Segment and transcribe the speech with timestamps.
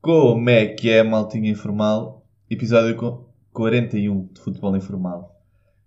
[0.00, 2.26] Como é que é, maltinha informal?
[2.48, 5.36] Episódio co- 41 de Futebol Informal.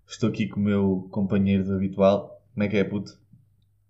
[0.08, 2.42] Estou aqui com o meu companheiro do habitual.
[2.54, 3.20] Como é que é, puto?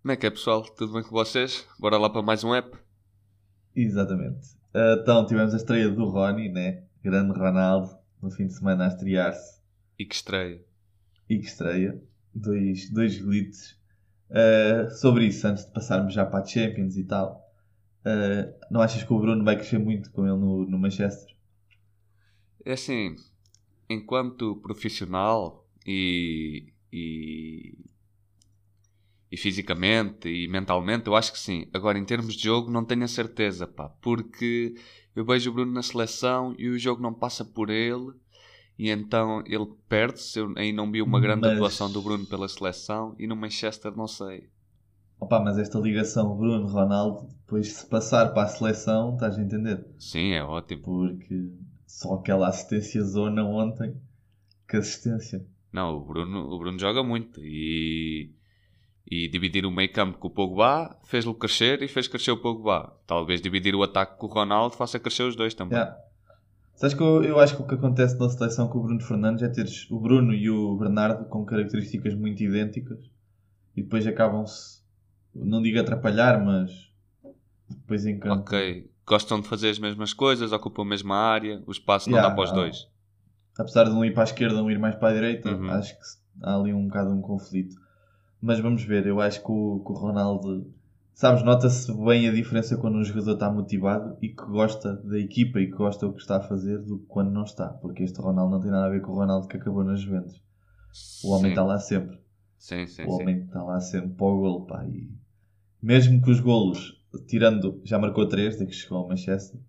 [0.01, 0.63] Como é que é, pessoal?
[0.63, 1.67] Tudo bem com vocês?
[1.79, 2.77] Bora lá para mais um app?
[3.75, 4.47] Exatamente.
[4.73, 6.83] Ah, Então, tivemos a estreia do Rony, né?
[7.03, 9.61] Grande Ronaldo, no fim de semana a estrear-se.
[9.99, 10.63] E que estreia.
[11.29, 12.01] E que estreia.
[12.33, 13.77] Dois, dois glitches.
[14.29, 17.43] Ah, sobre isso, antes de passarmos já para a Champions e tal,
[18.03, 21.33] ah, não achas que o Bruno vai crescer muito com ele no, no Manchester?
[22.65, 23.15] É assim,
[23.89, 27.77] enquanto profissional e, e,
[29.31, 31.67] e fisicamente e mentalmente, eu acho que sim.
[31.73, 33.89] Agora, em termos de jogo, não tenho a certeza, pá.
[33.89, 34.75] Porque
[35.15, 38.13] eu vejo o Bruno na seleção e o jogo não passa por ele.
[38.77, 40.39] E então ele perde-se.
[40.39, 43.15] Eu aí não vi uma grande Mas- atuação do Bruno pela seleção.
[43.19, 44.49] E no Manchester, não sei.
[45.19, 49.85] Opa, mas esta ligação Bruno-Ronaldo, depois se passar para a seleção, estás a entender?
[49.97, 50.81] Sim, é ótimo.
[50.81, 51.49] Porque
[51.87, 53.95] só aquela assistência zona ontem,
[54.67, 55.45] que assistência.
[55.71, 58.31] Não, o Bruno, o Bruno joga muito e,
[59.09, 62.93] e dividir o meio campo com o Pogba fez-lo crescer e fez crescer o Pogba.
[63.07, 65.77] Talvez dividir o ataque com o Ronaldo faça crescer os dois também.
[65.77, 65.97] Yeah.
[66.75, 69.43] Sabes que eu, eu acho que o que acontece na seleção com o Bruno Fernandes
[69.43, 72.99] é teres o Bruno e o Bernardo com características muito idênticas
[73.75, 74.81] e depois acabam-se,
[75.33, 76.71] não digo atrapalhar, mas
[77.69, 78.41] depois em campo.
[78.41, 82.29] Ok, gostam de fazer as mesmas coisas, ocupam a mesma área, o espaço não Yeah,
[82.29, 82.53] dá para os ah.
[82.53, 82.89] dois.
[83.57, 85.69] apesar de um ir para a esquerda, um ir mais para a direita, Uhum.
[85.69, 86.03] acho que
[86.41, 87.75] há ali um bocado um conflito.
[88.41, 90.73] Mas vamos ver, eu acho que o, que o Ronaldo,
[91.13, 95.59] sabes, nota-se bem a diferença quando um jogador está motivado e que gosta da equipa
[95.59, 97.69] e que gosta do que está a fazer do que quando não está.
[97.69, 100.41] Porque este Ronaldo não tem nada a ver com o Ronaldo que acabou nas Juventus.
[101.23, 102.19] O homem sim, está lá sempre.
[102.57, 104.85] Sim, sim, o homem está lá sempre para o golo, pá.
[104.85, 105.11] E
[105.81, 109.59] mesmo que os golos, tirando, já marcou 3 desde que chegou ao Manchester,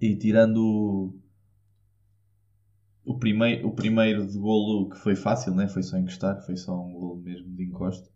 [0.00, 1.18] e tirando o,
[3.04, 5.68] o, primeiro, o primeiro de golo que foi fácil, né?
[5.68, 8.10] foi só encostar, foi só um golo mesmo de encosto.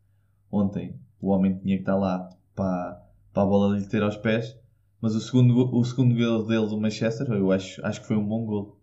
[0.51, 3.03] Ontem o homem tinha que estar lá para,
[3.33, 4.57] para a bola lhe ter aos pés,
[5.01, 8.27] mas o segundo, o segundo golo dele do Manchester, eu acho, acho que foi um
[8.27, 8.79] bom golo.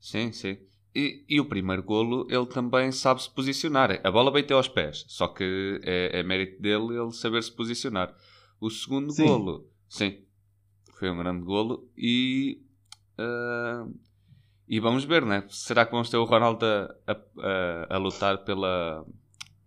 [0.00, 0.58] Sim, sim.
[0.94, 3.98] E, e o primeiro golo, ele também sabe se posicionar.
[4.04, 8.14] A bola até aos pés, só que é, é mérito dele ele saber se posicionar.
[8.60, 9.24] O segundo Sim.
[9.26, 10.18] golo, sim,
[10.94, 11.88] foi um grande golo.
[11.96, 12.60] E,
[13.18, 13.86] ah,
[14.68, 15.44] e vamos ver, né?
[15.48, 19.06] Será que vamos ter o Ronaldo a, a, a- a lutar pela,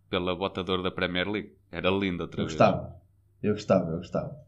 [0.09, 1.54] pela botador da Premier League?
[1.77, 2.57] Era lindo outra Eu vez.
[2.57, 2.95] gostava,
[3.43, 4.39] eu gostava, eu gostava.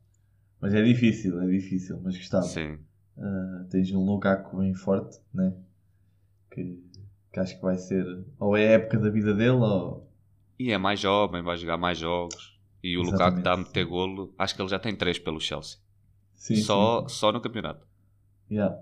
[0.62, 2.46] Mas é difícil, é difícil, mas gostava.
[2.46, 2.80] Sim.
[3.18, 5.54] Uh, tens um Lukaku bem forte, né?
[6.52, 6.64] Que,
[7.34, 8.06] que acho que vai ser
[8.40, 10.10] ou é a época da vida dele ou
[10.60, 12.60] E é mais jovem, vai jogar mais jogos.
[12.84, 14.34] E o Lukaku está a meter golo.
[14.38, 15.80] Acho que ele já tem três pelo Chelsea.
[16.36, 17.86] sim, só, sim, só no campeonato.
[18.50, 18.78] Yeah.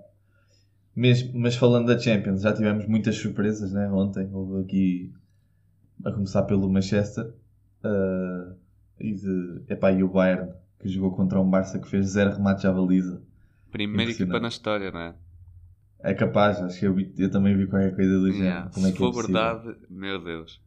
[0.95, 3.89] Mesmo, mas falando da Champions, já tivemos muitas surpresas, né?
[3.91, 5.13] Ontem houve aqui
[6.05, 7.33] a começar pelo Manchester
[7.83, 8.55] uh,
[8.99, 12.65] e, de, epá, e o Bayern que jogou contra um Barça que fez zero remates
[12.65, 13.21] à baliza.
[13.71, 15.15] Primeira equipa na história, não é?
[15.99, 18.45] É capaz, acho que eu, vi- eu também vi qualquer coisa do género.
[18.45, 19.33] Yeah, Como é Se que é for possível?
[19.33, 20.61] verdade, meu Deus.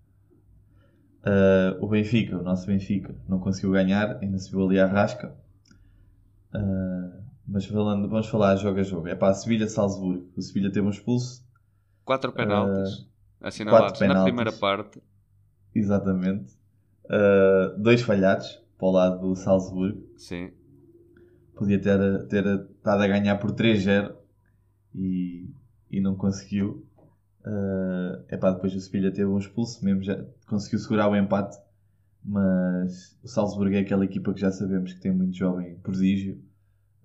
[1.24, 5.34] Uh, o Benfica, o nosso Benfica, não conseguiu ganhar, ainda se viu ali a rasca.
[6.54, 9.08] Uh, mas falando, vamos falar jogo a jogo.
[9.08, 10.28] É para a Sevilha-Salzburgo.
[10.36, 11.44] O Sevilha teve um expulso,
[12.04, 13.06] Quatro penaltis
[13.40, 15.00] assinalados quatro na primeira parte.
[15.74, 16.57] exatamente.
[17.08, 20.02] Uh, dois falhados para o lado do Salzburgo.
[20.16, 20.50] Sim.
[21.56, 24.14] Podia ter, ter estado a ganhar por 3-0
[24.94, 25.48] e,
[25.90, 26.86] e não conseguiu.
[27.44, 31.56] Uh, epá, depois o Sevilha teve um expulso, mesmo já conseguiu segurar o empate,
[32.22, 36.38] mas o Salzburgo é aquela equipa que já sabemos que tem muito jovem prodígio.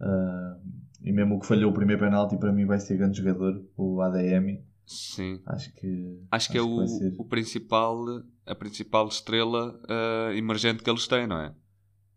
[0.01, 0.59] Uh,
[1.01, 4.01] e mesmo o que falhou o primeiro penalti para mim vai ser grande jogador, o
[4.01, 4.59] ADM.
[4.85, 5.39] Sim.
[5.45, 6.83] Acho que, Acho que é o,
[7.17, 7.97] o principal,
[8.45, 11.53] a principal estrela ah, emergente que eles têm, não é?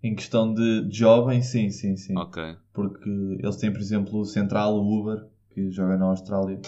[0.03, 2.17] Em questão de de jovem, sim, sim, sim.
[2.17, 2.57] Ok.
[2.73, 3.11] Porque
[3.41, 6.61] eles têm, por exemplo, o Central, o Uber, que joga na Austrália.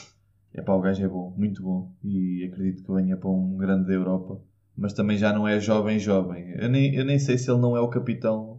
[0.55, 1.93] É pá, o gajo é bom, muito bom.
[2.03, 4.41] E acredito que venha para um grande da Europa.
[4.77, 6.51] Mas também já não é jovem, jovem.
[6.53, 8.58] Eu nem, eu nem sei se ele não é o capitão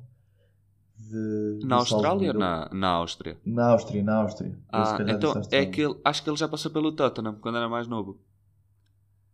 [1.10, 1.60] de.
[1.66, 3.38] Na do Austrália ou na, na Áustria?
[3.46, 4.58] Na Áustria, na Áustria.
[4.72, 7.88] Ah, então é que ele, acho que ele já passou pelo Tottenham quando era mais
[7.88, 8.20] novo.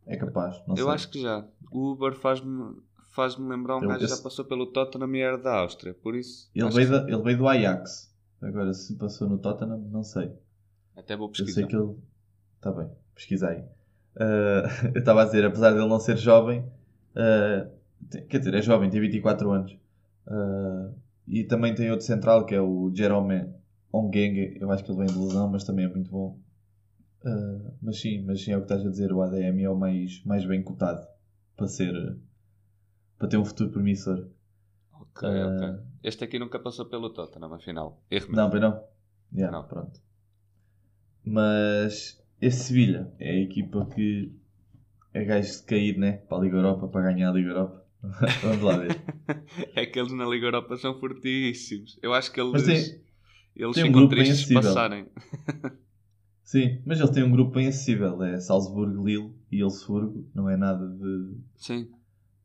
[0.07, 0.93] É capaz, não Eu sei.
[0.93, 1.45] acho que já.
[1.71, 2.75] O Uber faz-me
[3.11, 5.93] faz-me lembrar um Eu- gajo que eu- já passou pelo Tottenham e era da Áustria,
[5.93, 6.49] por isso.
[6.53, 8.13] Ele veio, que da- ele veio do Ajax.
[8.41, 10.31] Agora, se passou no Tottenham, não sei.
[10.95, 11.53] Até vou Eu pesquisar.
[11.61, 11.95] sei que ele.
[12.57, 13.61] Está bem, pesquisa aí.
[14.15, 16.59] Uh, eu estava a dizer, apesar de ele não ser jovem,
[17.15, 17.69] uh,
[18.29, 19.71] quer dizer, é jovem, tem 24 anos.
[20.27, 20.93] Uh,
[21.27, 23.53] e também tem outro central que é o Jerome
[23.91, 24.57] Ongenge.
[24.59, 26.39] Eu acho que ele vem de lesão, mas também é muito bom.
[27.23, 29.11] Uh, mas sim, mas sim é o que estás a dizer.
[29.11, 31.05] O ADM é o mais, mais bem cotado
[31.55, 32.17] para ser
[33.17, 34.27] para ter um futuro promissor.
[34.93, 35.85] Ok, Uh, ok.
[36.03, 38.01] Este aqui nunca passou pelo Tottenham, afinal.
[38.11, 38.31] Erro.
[38.31, 38.83] Não, bem não.
[39.33, 39.67] Yeah, Não.
[39.67, 39.99] Pronto.
[41.23, 44.31] Mas esse Sevilha é a equipa que
[45.13, 47.84] é gajo de cair né, para a Liga Europa, para ganhar a Liga Europa.
[48.43, 49.01] Vamos lá ver.
[49.75, 51.97] É que eles na Liga Europa são fortíssimos.
[52.01, 53.01] Eu acho que eles, Mas tem-
[53.55, 55.07] eles tem um ficam bem tristes se passarem.
[56.43, 58.21] Sim, mas eles têm um grupo bem acessível.
[58.23, 60.27] É Salzburgo, Lille e Elfsburgo.
[60.33, 61.35] Não é nada de...
[61.55, 61.87] Sim.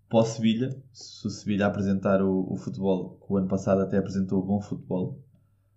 [0.09, 3.99] Para o Sevilha, se o Sevilha apresentar o, o futebol, que o ano passado até
[3.99, 5.23] apresentou bom futebol,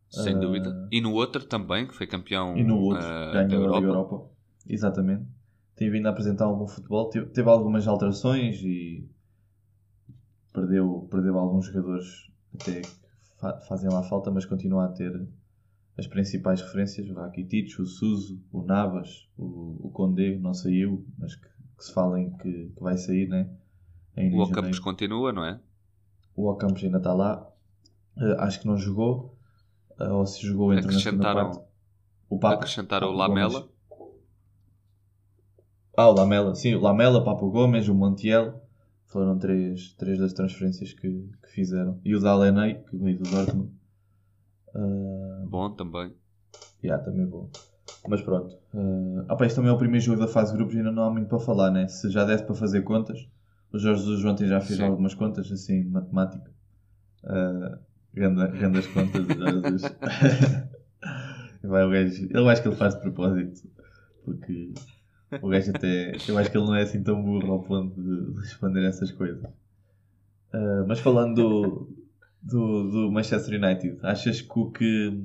[0.09, 0.39] Sem Ah.
[0.39, 0.87] dúvida.
[0.91, 3.75] E no outro também, que foi campeão e no outro ah, ganhou da Europa.
[3.79, 4.29] Liga Europa.
[4.69, 5.25] Exatamente.
[5.75, 7.09] Tem vindo a apresentar um bom futebol.
[7.09, 9.05] Teve, teve algumas alterações e
[10.53, 12.89] perdeu, perdeu alguns jogadores até que
[13.39, 15.27] fa- fazem lá falta, mas continua a ter
[15.97, 17.09] as principais referências.
[17.09, 21.47] O Rakitic, o Suso, o Navas, o, o Condé, não saiu, mas que,
[21.77, 23.49] que se falem que, que vai sair, né?
[24.15, 24.41] Em O.
[24.43, 25.59] Ocampos continua, não é?
[26.35, 27.47] O Ocampos ainda está lá.
[28.17, 29.35] Eh, acho que não jogou.
[29.99, 31.63] eh, ou se jogou segunda Acrescentaram- parte.
[32.29, 32.55] O Papa.
[32.55, 33.59] Acrescentaram o Lamela.
[33.61, 33.73] Gomes.
[35.95, 36.55] Ah, o Lamela.
[36.55, 38.62] Sim, o Lamela, Papo Gomes, o Montiel.
[39.13, 42.01] Foram três, três das transferências que, que fizeram.
[42.03, 43.71] E o Dalenay, que veio do Dortmund.
[44.73, 46.11] Uh, Bom também.
[46.83, 47.51] yeah, também vou.
[48.07, 48.55] Mas pronto.
[48.73, 50.91] Uh, ah, pá, este também é o primeiro jogo da fase de grupos e ainda
[50.91, 51.87] não há muito para falar, né?
[51.87, 53.19] Se já desse para fazer contas.
[53.71, 54.85] O Jorge Jesus ontem já fez Sim.
[54.85, 56.51] algumas contas, assim, de matemática.
[57.23, 57.77] Uh,
[58.15, 59.83] ganda- grandes contas do Jorge Jesus.
[61.63, 63.69] Vai, o gajo, eu acho que ele faz de propósito.
[64.25, 64.73] Porque
[65.41, 66.13] o gajo até.
[66.27, 69.43] Eu acho que ele não é assim tão burro ao ponto de responder essas coisas.
[70.53, 71.95] Uh, mas falando do,
[72.41, 75.23] do, do Manchester United, achas que o, que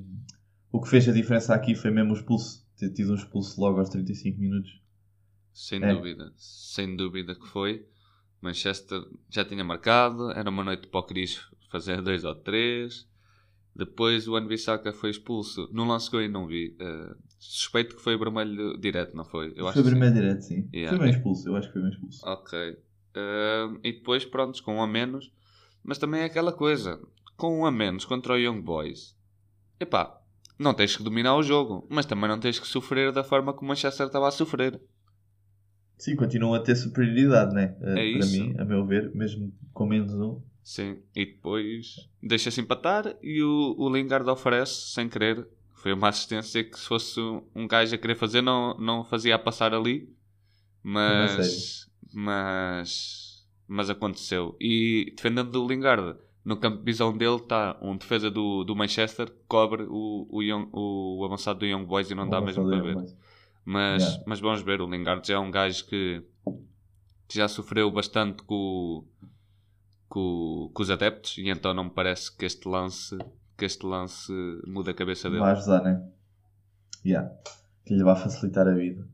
[0.73, 2.67] o que fez a diferença aqui foi mesmo o expulso?
[2.77, 4.81] Ter tido um expulso logo aos 35 minutos?
[5.53, 5.93] Sem É.
[5.95, 6.33] dúvida.
[6.37, 7.85] Sem dúvida que foi.
[8.41, 10.31] Manchester já tinha marcado.
[10.31, 11.41] Era uma noite para o Cris
[11.71, 13.07] fazer dois ou três.
[13.75, 15.69] Depois o Anbissaka foi expulso.
[15.73, 16.77] No lance que eu ainda não vi.
[16.81, 19.53] eh, suspeito que foi vermelho direto, não foi?
[19.57, 19.95] Eu acho foi que sim.
[19.95, 20.69] vermelho direto, sim.
[20.73, 20.97] Yeah.
[20.97, 22.27] Foi bem expulso, eu acho que foi bem expulso.
[22.27, 22.59] Ok.
[23.17, 25.33] Ahm, e depois, prontos, com um a menos.
[25.85, 27.01] Mas também é aquela coisa.
[27.37, 29.17] Com um a menos contra o Young Boys.
[29.81, 30.21] Epá,
[30.59, 31.87] não tens que dominar o jogo.
[31.89, 34.81] Mas também não tens que sofrer da forma como o Manchester estava a sofrer.
[35.97, 37.77] Sim, continuam a ter superioridade, né?
[37.81, 38.33] Uh, É Para isso.
[38.33, 40.41] mim, a meu ver, mesmo com menos um.
[40.63, 40.99] Sim.
[41.15, 45.47] E depois deixa-se empatar e o, o Lingard oferece, sem querer.
[45.89, 47.19] Foi uma assistência que se fosse
[47.55, 50.15] um gajo a querer fazer, não, não fazia a passar ali.
[50.83, 51.89] Mas.
[52.13, 53.47] Mas.
[53.67, 54.55] Mas aconteceu.
[54.61, 59.31] E defendendo do Lingard, no campo de visão dele está um defesa do, do Manchester
[59.31, 62.69] que cobre o, o, Young- o avançado do Young Boys e não dá Vou mesmo
[62.69, 62.97] para ver.
[63.65, 64.25] Mas, Yeah.
[64.27, 66.23] mas vamos ver, o Lingard já é um gajo que,
[67.29, 69.05] que já sofreu bastante com,
[70.09, 73.17] com, com os adeptos e então não me parece que este lance
[73.59, 74.33] que este lance
[74.67, 75.41] muda a cabeça dele.
[75.41, 76.01] Vai ajudar, né?
[77.05, 77.31] Yeah.
[77.85, 79.05] Que lhe vai facilitar a vida.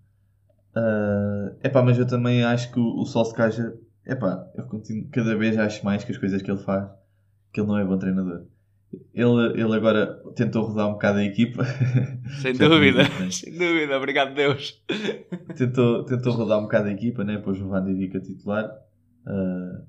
[0.76, 5.56] Uh, epá, mas eu também acho que o, o Solskjaer, epá, eu continuo, cada vez
[5.56, 6.90] acho mais que as coisas que ele faz,
[7.52, 8.44] que ele não é bom treinador.
[9.12, 11.64] Ele, ele agora tentou rodar um bocado a equipa.
[12.42, 14.80] Sem dúvida, sem dúvida, obrigado Deus.
[15.56, 17.38] tentou, tentou rodar um bocado a equipa, né?
[17.38, 18.66] pôs o Van Beek a titular,
[19.26, 19.84] uh,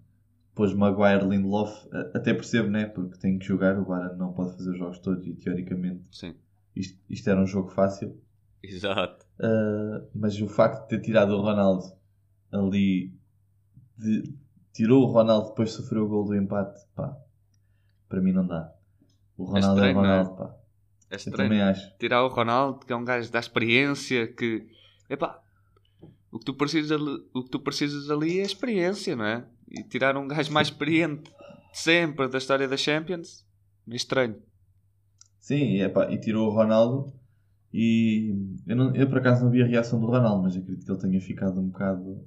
[0.55, 2.85] pôs Maguire, Lindelof, até percebo, né?
[2.85, 6.33] porque tem que jogar, o Varane não pode fazer os jogos todos e teoricamente Sim,
[6.75, 8.17] isto, isto era um jogo fácil.
[8.63, 9.25] exato.
[9.37, 11.83] Uh, mas o facto de ter tirado o Ronaldo
[12.51, 13.13] ali,
[13.97, 14.33] de-
[14.71, 17.17] tirou o Ronaldo depois sofreu o gol do empate, pá,
[18.07, 18.73] para mim não dá.
[19.37, 20.19] O Ronaldo é, estranho, o não é?
[20.19, 20.55] Ronaldo, pá.
[21.11, 21.97] É Eu também acho.
[21.97, 24.67] Tirar o Ronaldo, que é um gajo da experiência, que
[25.09, 25.41] epá,
[26.31, 29.45] o que tu precisas ali, o que tu precisas ali é experiência, não é?
[29.67, 31.23] E tirar um gajo mais experiente
[31.71, 33.45] de sempre da história da Champions,
[33.89, 34.35] é estranho.
[35.39, 37.13] Sim, e, epá, e tirou o Ronaldo
[37.73, 38.33] e
[38.65, 40.99] eu, não- eu por acaso não vi a reação do Ronaldo, mas acredito que ele
[41.01, 42.23] tenha ficado um bocado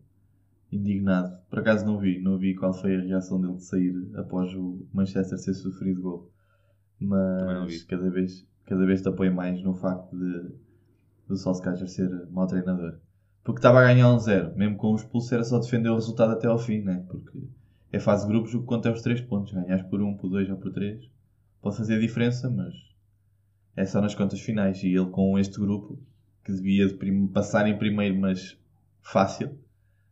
[0.70, 1.38] indignado.
[1.48, 4.86] Por acaso não vi, não vi qual foi a reação dele de sair após o
[4.92, 6.30] Manchester ser sofrido gol.
[7.00, 10.50] Mas cada vez, cada vez te apoio mais no facto de
[11.26, 12.98] do Solskjaer ser mau treinador.
[13.42, 16.32] Porque estava a ganhar um zero, mesmo com o expulso era só defender o resultado
[16.32, 17.04] até ao fim, né?
[17.08, 17.38] Porque
[17.90, 19.52] é fase de grupos, o que conta é os 3 pontos.
[19.52, 21.08] Ganhas por 1, um, por 2 ou por 3
[21.60, 22.74] pode fazer diferença, mas
[23.76, 24.82] é só nas contas finais.
[24.82, 25.98] E ele com este grupo,
[26.44, 28.58] que devia de passar em primeiro, mas
[29.00, 29.58] fácil,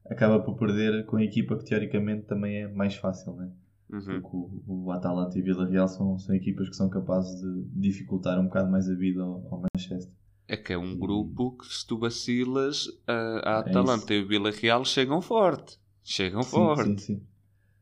[0.06, 3.50] acaba por perder com a equipa que teoricamente também é mais fácil, né?
[3.90, 4.20] Uhum.
[4.20, 8.38] Porque o, o Atalanta e Vila Real são, são equipas que são capazes de dificultar
[8.38, 10.12] um bocado mais a vida ao, ao Manchester.
[10.48, 13.12] É que é um grupo que se tu vacilas, a,
[13.58, 15.78] a É Atalanta e o Vila Real chegam forte.
[16.02, 16.84] Chegam Sim, forte.
[16.84, 17.26] sim, sim.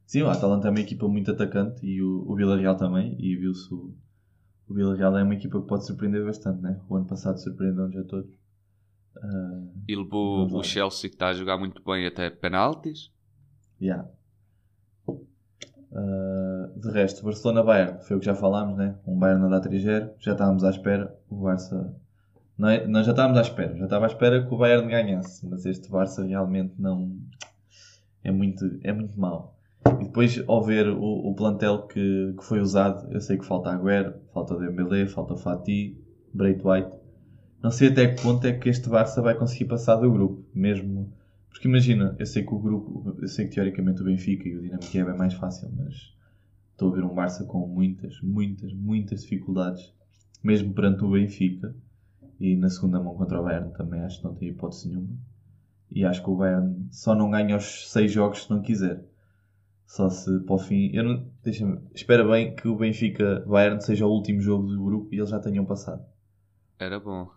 [0.06, 3.16] Sim, o Atalanta é uma equipa muito atacante e o, o Vila Real também.
[3.20, 3.94] E viu-se o,
[4.68, 6.80] o Vila Real é uma equipa que pode surpreender bastante, né?
[6.88, 8.32] O ano passado surpreendeu-nos a todos.
[9.16, 13.10] Ah, E levou o Chelsea que está a jogar muito bem até penaltis.
[13.80, 14.08] Yeah.
[15.92, 18.98] Uh, de resto, Barcelona-Bayern, foi o que já falámos, né?
[19.06, 21.16] Um Bayern a dar 3-0, já estávamos à espera.
[21.30, 21.94] O Barça.
[22.60, 25.66] É- nós já estávamos à espera, já estava à espera que o Bayern ganhasse, mas
[25.66, 27.18] este Barça realmente não.
[28.22, 29.58] É muito, é muito mau.
[30.00, 33.70] E depois, ao ver o, o plantel que, que foi usado, eu sei que falta
[33.70, 35.98] Agüero, falta Dembélé, falta Fati,
[36.32, 36.96] Braithwaite.
[37.62, 41.12] Não sei até que ponto é que este Barça vai conseguir passar do grupo, mesmo
[41.54, 44.60] porque imagina, eu sei que o grupo, eu sei que teoricamente o Benfica e o
[44.60, 46.12] Dinamo Kiev é mais fácil, mas
[46.72, 49.94] estou a ver um Barça com muitas, muitas, muitas dificuldades,
[50.42, 51.72] mesmo perante o Benfica
[52.52, 55.16] e na segunda mão contra o Bayern também acho que não tem hipótese nenhuma.
[55.90, 59.04] E acho que o Bayern só não ganha os seis jogos se não quiser.
[59.86, 64.06] Só se para o fim, eu não, deixa-me, espera bem que o Benfica Bayern seja
[64.06, 66.04] o último jogo do grupo e eles já tenham passado.
[66.78, 67.30] Era bom.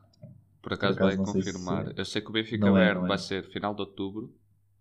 [0.61, 1.87] Por acaso, acaso vai não sei se confirmar.
[1.87, 1.93] é.
[1.95, 3.07] Eu sei que o Benfica Não é, Bayern não é.
[3.09, 4.33] vai ser final de outubro.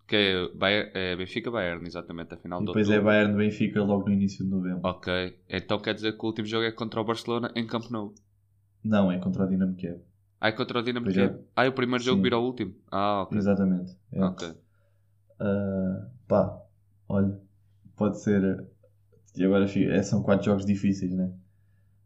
[0.09, 3.05] Que é, é Benfica Bayern, exatamente, a final E de depois é outubro.
[3.13, 4.81] Bayern Benfica logo no início de novembro.
[4.83, 5.39] Ok.
[5.49, 8.15] Então quer dizer que o último jogo é contra o Barcelona em Camp Nou.
[8.83, 10.01] Não, é contra o Dinamo Kiev.
[10.41, 11.29] Ah, é contra o Dinamo Pois é.
[11.29, 11.41] Kiev.
[11.55, 12.75] Ah, e o primeiro jogo vira o último.
[12.91, 13.39] Ah, ok.
[13.39, 13.97] Exatamente.
[14.13, 14.25] é.
[14.25, 14.55] Ok.
[15.41, 16.63] Ah, pá,
[17.09, 17.39] olha,
[17.97, 18.65] pode ser.
[19.37, 21.31] E agora fica- é, são quatro jogos difíceis, né?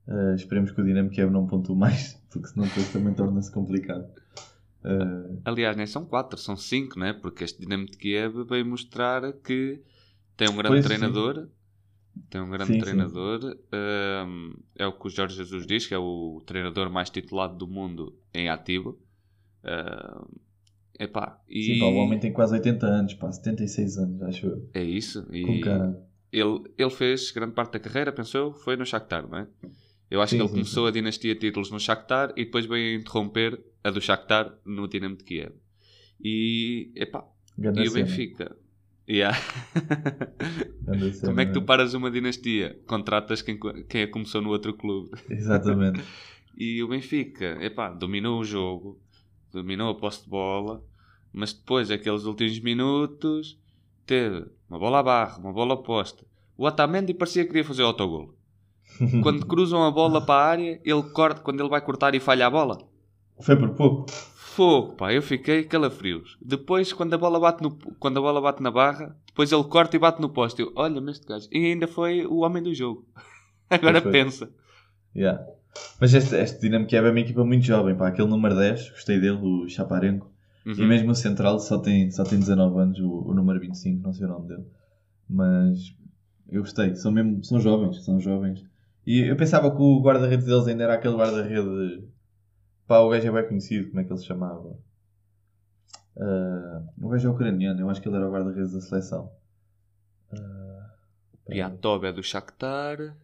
[0.09, 4.07] Ah, esperemos que o Dinamo Kiev não pontue mais, porque senão depois também torna-se complicado.
[4.85, 7.13] Ah, Aliás, nem são quatro, são cinco, né?
[7.13, 9.83] Porque este Dinamo de Kiev veio mostrar que
[10.37, 10.91] tem um grande Pois, sim.
[12.29, 12.79] Tem um grande Sim, sim.
[12.79, 13.59] treinador.
[13.73, 17.67] Ahm, é o que o Jorge Jesus diz, que é o treinador mais titulado do
[17.67, 18.99] mundo em ativo.
[19.65, 20.27] Ahm,
[20.99, 24.71] epá, e sim, pá, o homem tem quase 80 anos, pá, 76 anos, acho eu.
[24.73, 25.27] é isso.
[25.33, 25.89] E
[26.33, 29.49] ele, ele fez grande parte da carreira, pensou, foi no Shakhtar, não é?
[30.11, 32.67] Eu acho Sim, que ele sim, começou a dinastia de títulos no Shakhtar e depois
[32.67, 35.53] veio a interromper a do Shakhtar no Dinamo de Kiev.
[36.23, 37.25] E, epá,
[37.59, 38.57] e o Benfica?
[39.11, 39.37] Yeah.
[41.25, 42.79] Como é que tu paras uma dinastia?
[42.87, 45.11] Contratas quem, quem a começou no outro clube.
[45.29, 46.01] Exatamente.
[46.63, 49.01] E o Benfica, epá, dominou o jogo,
[49.51, 50.85] dominou a posse de bola,
[51.33, 53.59] mas depois, aqueles últimos minutos,
[54.05, 56.23] teve uma bola à barra, uma bola oposta.
[56.59, 58.35] O Otamendi parecia que queria fazer autogol.
[59.23, 62.47] Quando cruzam a bola para a área, ele corta, quando ele vai cortar e falha
[62.47, 62.77] a bola.
[63.41, 64.07] Foi por pouco.
[64.61, 66.37] Fogo, pá, eu fiquei calafrios.
[66.39, 69.97] Depois, quando a bola bate, no, quando a bola bate na barra, depois ele corta
[69.97, 70.61] e bate no poste.
[70.61, 71.49] Eu, olha, mas este gajo.
[71.51, 73.09] E ainda foi o homem do jogo.
[73.71, 74.13] Agora foi.
[74.13, 74.51] pensa.
[75.17, 75.43] Yeah.
[75.99, 78.09] Mas este, este Dinamo Kiev é uma equipa muito jovem, pá.
[78.09, 80.31] Aquele número 10, gostei dele, o Chaparenko.
[80.67, 80.75] Uhum.
[80.75, 84.13] E mesmo o Central só tem, só tem 19 anos, o, o número 25, não
[84.13, 84.67] sei o nome dele.
[85.27, 85.97] Mas
[86.51, 88.63] eu gostei, são mesmo, são jovens, são jovens.
[89.07, 92.05] E eu pensava que o guarda-redes deles ainda era aquele guarda-rede.
[92.91, 94.77] Pá, o gajo é bem conhecido, como é que ele se chamava?
[96.19, 99.31] Ah, o gajo é ucraniano, eu acho que ele era o guarda-redes da seleção.
[100.33, 100.91] Ah,
[101.45, 101.71] pera aí.
[101.71, 103.17] Piatov é do Shakhtar.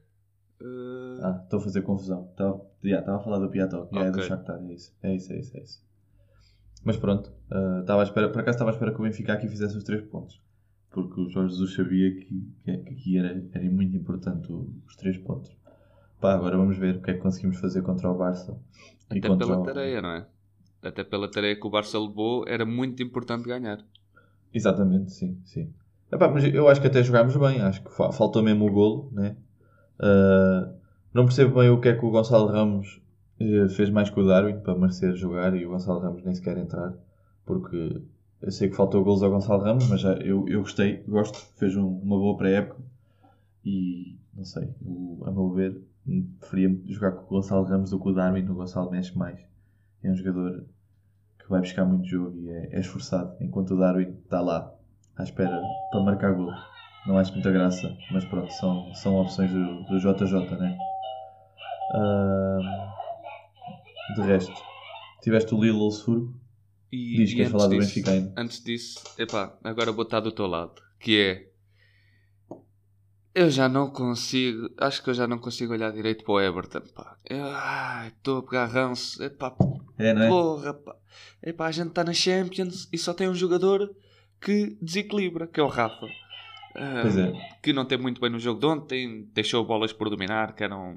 [0.60, 2.28] Uh, Ah, estou a fazer confusão.
[2.30, 3.88] Estava yeah, a falar do Piatov.
[3.92, 4.22] Yeah, É do.
[4.22, 4.96] Shakhtar, é isso.
[5.02, 5.84] É isso, é isso, é isso.
[6.84, 9.48] Mas pronto, ah, estava à espera, por acaso estava à espera que o Benfica aqui
[9.48, 10.40] fizesse os três pontos.
[10.92, 15.18] Porque o Jorge Jesus sabia que, que, que aqui era, era muito importante os três
[15.18, 15.50] pontos.
[16.20, 18.58] Pá, agora vamos ver o que é que conseguimos fazer contra o Barça.
[19.10, 20.26] até pela o- tarefa, não é?
[20.82, 23.84] Até pela tarefa que o Barça levou, era muito importante ganhar.
[24.52, 25.72] Exatamente, sim, sim.
[26.10, 29.10] Epá, mas eu acho que até jogámos bem, acho que fa- faltou mesmo o golo,
[29.12, 29.36] né?
[29.98, 30.70] Ah,
[31.14, 33.00] não percebo bem o que é que o Gonçalo Ramos
[33.40, 36.58] eh, fez mais que o Darwin para merecer jogar e o Gonçalo Ramos nem sequer
[36.58, 36.94] entrar,
[37.46, 38.02] porque
[38.42, 41.76] eu sei que faltou golos ao Gonçalo Ramos, mas já, eu, eu gostei, gosto, fez
[41.76, 42.78] um- uma boa pré-época
[43.64, 45.80] e não sei, eu, a meu ver,
[46.40, 49.38] preferia jogar com o Gonçalo Ramos do que o Darwin, o Gonçalo mexe mais,
[50.02, 50.64] é um jogador
[51.38, 54.72] que vai buscar muito jogo e é, é esforçado, enquanto o Darwin está lá
[55.16, 55.60] à espera
[55.90, 56.50] para marcar gol.
[57.06, 60.76] Não acho muita graça, mas pronto, são, são opções do, do JJ, né?
[61.94, 62.62] Ahm,
[64.16, 64.52] de resto,
[65.22, 66.34] tiveste o Lilo Sulfuro,
[66.92, 68.32] E, diz que queres antes falar do disso- Benfica ainda.
[68.36, 70.72] Antes disso, epá, agora vou estar do teu lado.
[70.98, 71.55] Que é.
[73.38, 76.80] Eu já não consigo, acho que eu já não consigo olhar direito para o Everton,
[76.94, 77.18] pá.
[78.06, 79.54] Estou a pegar ranço, epá,
[79.98, 80.28] É, não é?
[80.30, 80.96] porra, pá.
[81.42, 83.94] Epá, a gente está na Champions e só tem um jogador
[84.40, 86.06] que desequilibra, que é o Rafa.
[86.74, 87.30] Ah, Pois é.
[87.62, 90.96] Que não tem muito bem no jogo de ontem, deixou bolas por dominar, que eram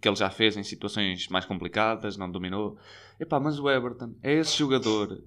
[0.00, 2.78] que ele já fez em situações mais complicadas, não dominou.
[3.18, 5.20] Epá, mas o Everton é esse jogador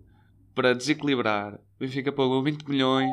[0.56, 1.56] para desequilibrar.
[1.56, 3.12] O Benfica pagou 20 milhões.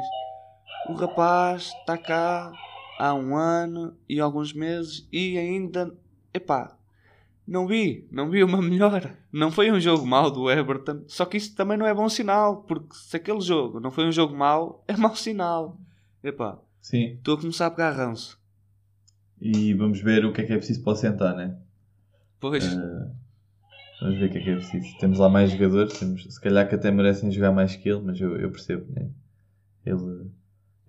[0.88, 2.52] O rapaz está cá
[3.00, 5.90] há um ano e alguns meses e ainda,
[6.34, 6.76] epá,
[7.46, 9.18] não vi, não vi uma melhora.
[9.32, 12.62] Não foi um jogo mau do Everton, só que isso também não é bom sinal,
[12.64, 15.78] porque se aquele jogo não foi um jogo mau, é mau sinal.
[16.22, 17.14] Epá, Sim.
[17.14, 18.38] estou a começar a pegar ranço.
[19.40, 21.56] E vamos ver o que é que é preciso para sentar, né?
[22.38, 23.10] Pois, Eh,
[24.02, 24.98] vamos ver o que é que é preciso.
[24.98, 28.20] Temos lá mais jogadores, temos, se calhar que até merecem jogar mais que ele, mas
[28.20, 29.08] eu, eu percebo, né?
[29.86, 30.30] Ele,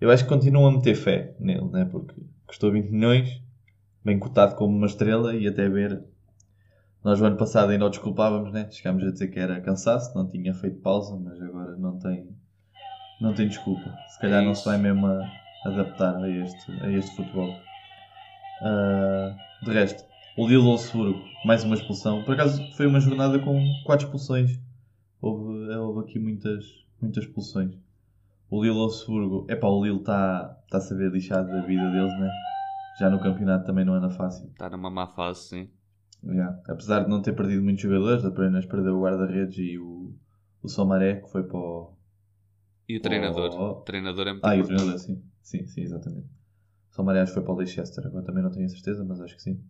[0.02, 1.84] eu acho que continuam a meter fé nele, né?
[1.84, 3.40] Porque custou 20 milhões,
[4.04, 6.02] bem cotado como uma estrela e até ver.
[7.04, 8.68] Nós o ano passado ainda o desculpávamos, né?
[8.68, 12.28] Chegámos a dizer que era cansaço, não tinha feito pausa, mas agora não tem,
[13.20, 13.94] não tem desculpa.
[14.08, 15.20] Se calhar É não se vai mesmo a
[15.64, 17.54] adaptar a este, a este futebol.
[18.60, 20.04] Ah, de resto,
[20.36, 22.24] o Lille Wolfsburgo, mais uma expulsão.
[22.24, 24.58] Por acaso foi uma jornada com quatro expulsões.
[25.20, 26.64] Houve, houve aqui muitas,
[27.00, 27.76] muitas expulsões.
[28.52, 32.30] O Lille Wolfsburgo, epá, o Lille está tá a saber lixar da vida deles, né?
[33.00, 34.46] Já no campeonato também não anda fácil.
[34.48, 35.70] está numa má fase, sim.
[36.22, 36.60] Yeah.
[36.68, 40.12] Apesar de não ter perdido muitos jogadores, apenas perdeu o guarda-redes e o,
[40.62, 41.96] o Somaré, que foi para o.
[42.86, 43.50] E o treinador?
[43.54, 43.70] Oh.
[43.70, 45.22] O treinador é muito Ah, e o treinador, sim.
[45.40, 46.28] Sim, sim, exatamente.
[46.90, 49.18] O Somaré acho que foi para o Leicester, agora também não tenho a certeza, mas
[49.22, 49.64] acho que sim.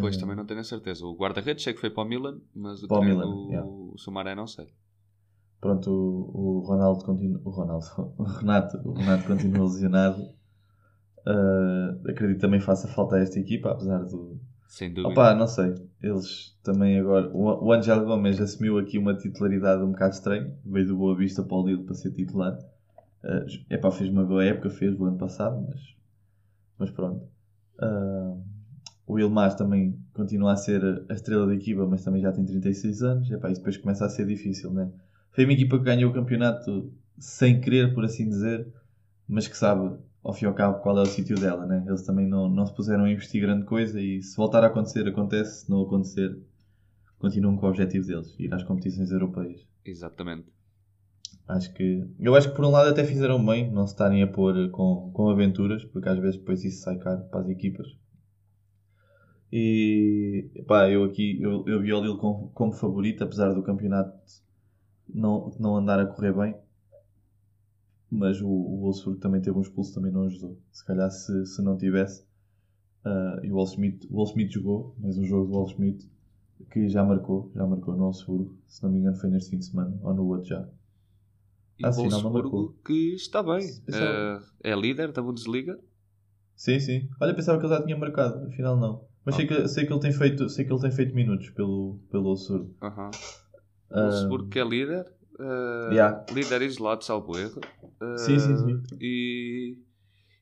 [0.00, 1.04] Pois Ah, também não tenho a certeza.
[1.04, 3.68] O guarda-redes sei que foi para o Milan, mas o, Para o Milan, o, yeah.
[3.68, 4.72] o Sumaré não sei.
[5.62, 7.40] Pronto, o, o Ronaldo continua.
[7.44, 7.86] O Ronaldo,
[8.18, 10.28] o Renato, o Renato continua lesionado.
[11.24, 14.40] Ah, acredito que também faça falta a esta equipa, apesar do.
[14.66, 15.12] Sem dúvida.
[15.12, 15.72] Opa, não sei.
[16.02, 17.30] Eles também agora.
[17.32, 20.52] O, o Angel Gomes assumiu aqui uma titularidade um bocado estranha.
[20.64, 22.58] Veio do Boa Vista para o Lille para ser titular.
[23.22, 25.80] Ah, epá, fez uma boa época, fez o ano passado, mas.
[26.76, 27.24] Mas pronto.
[27.78, 28.34] Ah,
[29.06, 33.00] o Ilmar também continua a ser a estrela da equipa, mas também já tem 36
[33.04, 33.30] anos.
[33.30, 34.90] Epá, isso depois começa a ser difícil, né?
[35.32, 38.66] Foi uma equipa que ganhou o campeonato sem querer, por assim dizer,
[39.26, 41.84] mas que sabe, ao fim e ao cabo, qual é o sítio dela, né?
[41.86, 45.06] Eles também não, não se puseram a investir grande coisa e se voltar a acontecer,
[45.08, 45.64] acontece.
[45.64, 46.38] Se não acontecer,
[47.18, 49.66] continuam com o objetivo deles, ir às competições europeias.
[49.84, 50.46] Exatamente.
[51.48, 52.06] Acho que...
[52.20, 55.10] Eu acho que por um lado até fizeram bem não se estarem a pôr com,
[55.12, 57.86] com aventuras, porque às vezes depois isso sai caro para as equipas.
[59.50, 64.14] E pá, eu aqui eu, eu vi o Lille como, como favorito, apesar do campeonato
[65.14, 66.56] não, não andar a correr bem.
[68.10, 70.58] Mas o, o Wolfsburg também teve um expulso, também não ajudou.
[70.70, 72.24] Se calhar se, se não tivesse.
[73.04, 76.10] ah, e o Wolfsmith, o Wolfsmith jogou, mais um jogo do Wolfsmith
[76.70, 78.56] que já marcou, já marcou no Wolfsburgo.
[78.66, 80.68] Se não me engano foi neste fim de semana, ou no outro já.
[81.78, 83.66] E Ah, o Wolfsburgo que está bem.
[83.88, 85.78] Eh, é líder da Bundesliga.
[86.54, 87.08] Sim, sim.
[87.20, 89.04] Olha, pensava que ele já tinha marcado, afinal não.
[89.24, 91.98] Mas sei, que, sei, que ele tem feito, sei que ele tem feito minutos pelo,
[92.10, 92.74] pelo Wolfsburgo.
[92.82, 93.08] Aham.
[93.08, 93.41] O Ah,
[93.94, 95.06] Wolfsburgo que é líder.
[95.40, 96.24] eh, Yeah.
[96.32, 97.60] Líder isolado, salvo erro.
[98.00, 98.82] Eh, Sim, sim, sim.
[99.00, 99.76] E,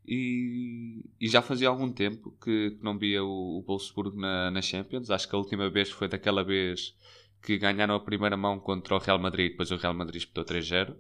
[0.07, 4.63] e, e já fazia algum tempo que, que não via o, o Wolfsburgo na, na
[4.63, 5.11] Champions.
[5.11, 6.95] Acho que a última vez foi daquela vez
[7.43, 9.53] que ganharam a primeira mão contra o Real Madrid.
[9.53, 10.95] Depois o Real Madrid espetou 3-0.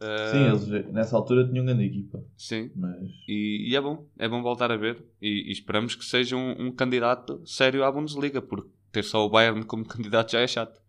[0.00, 2.22] Eh, Sim, eles nessa altura tinham grande equipa.
[2.36, 2.70] Sim.
[2.76, 2.96] Mas
[3.28, 5.02] E, e é bom, é bom voltar a ver.
[5.22, 9.30] E, e esperamos que seja um, um candidato sério à Bundesliga, porque ter só o
[9.30, 10.80] Bayern como candidato já é chato.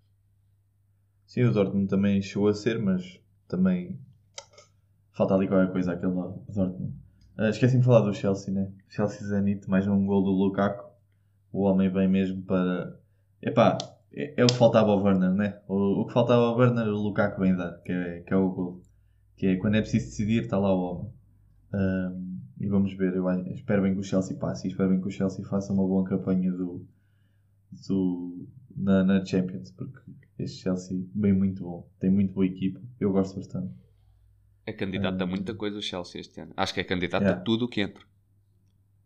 [1.25, 3.99] Sim, o Dortmund também chegou a ser, mas também
[5.11, 6.93] falta ali qualquer coisa àquele Dortmund.
[7.37, 8.71] Ah, Esqueci-me de falar do Chelsea, né?
[8.87, 10.89] Chelsea Zenit, mais um gol do Lukaku.
[11.51, 12.97] O homem vem mesmo para.
[13.41, 13.77] Epá,
[14.13, 15.59] é, é o que faltava ao Werner, né?
[15.67, 18.49] O, o que faltava ao Werner, o Lukaku vem dar, que é, que é o
[18.49, 18.81] gol.
[19.35, 21.11] Que é quando é preciso decidir, está lá o homem.
[21.73, 25.07] Ahm, e vamos ver, eu espero bem que o Chelsea passe e espero bem que
[25.07, 26.85] o Chelsea faça uma boa campanha do,
[27.87, 29.99] do, na, na Champions, porque
[30.39, 33.73] este Chelsea bem muito bom, tem muito boa equipa, eu gosto bastante.
[34.65, 35.27] É candidato a Ah.
[35.27, 36.53] muita coisa o Chelsea este ano.
[36.57, 37.41] Acho que é candidato Yeah.
[37.41, 38.03] a tudo o que entra.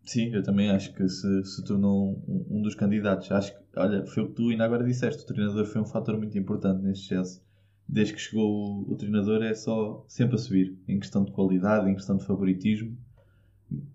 [0.03, 3.31] Sim, eu também acho que se, se tornou um, um dos candidatos.
[3.31, 6.17] Acho que, olha, foi o que tu ainda agora disseste, o treinador foi um fator
[6.17, 7.41] muito importante neste Chelsea.
[7.87, 8.49] Desde que chegou
[8.87, 12.25] o, o treinador é só sempre a subir, em questão de qualidade, em questão de
[12.25, 12.97] favoritismo.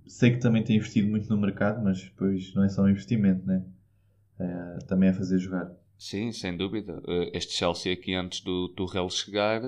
[0.06, 3.44] Sei que também tem investido muito no mercado, mas depois não é só um investimento,
[3.46, 3.64] né?
[4.38, 5.70] É, também é fazer jogar.
[5.96, 7.00] Sim, sem dúvida.
[7.06, 9.62] Eh, Este Chelsea aqui antes do Tuchel chegar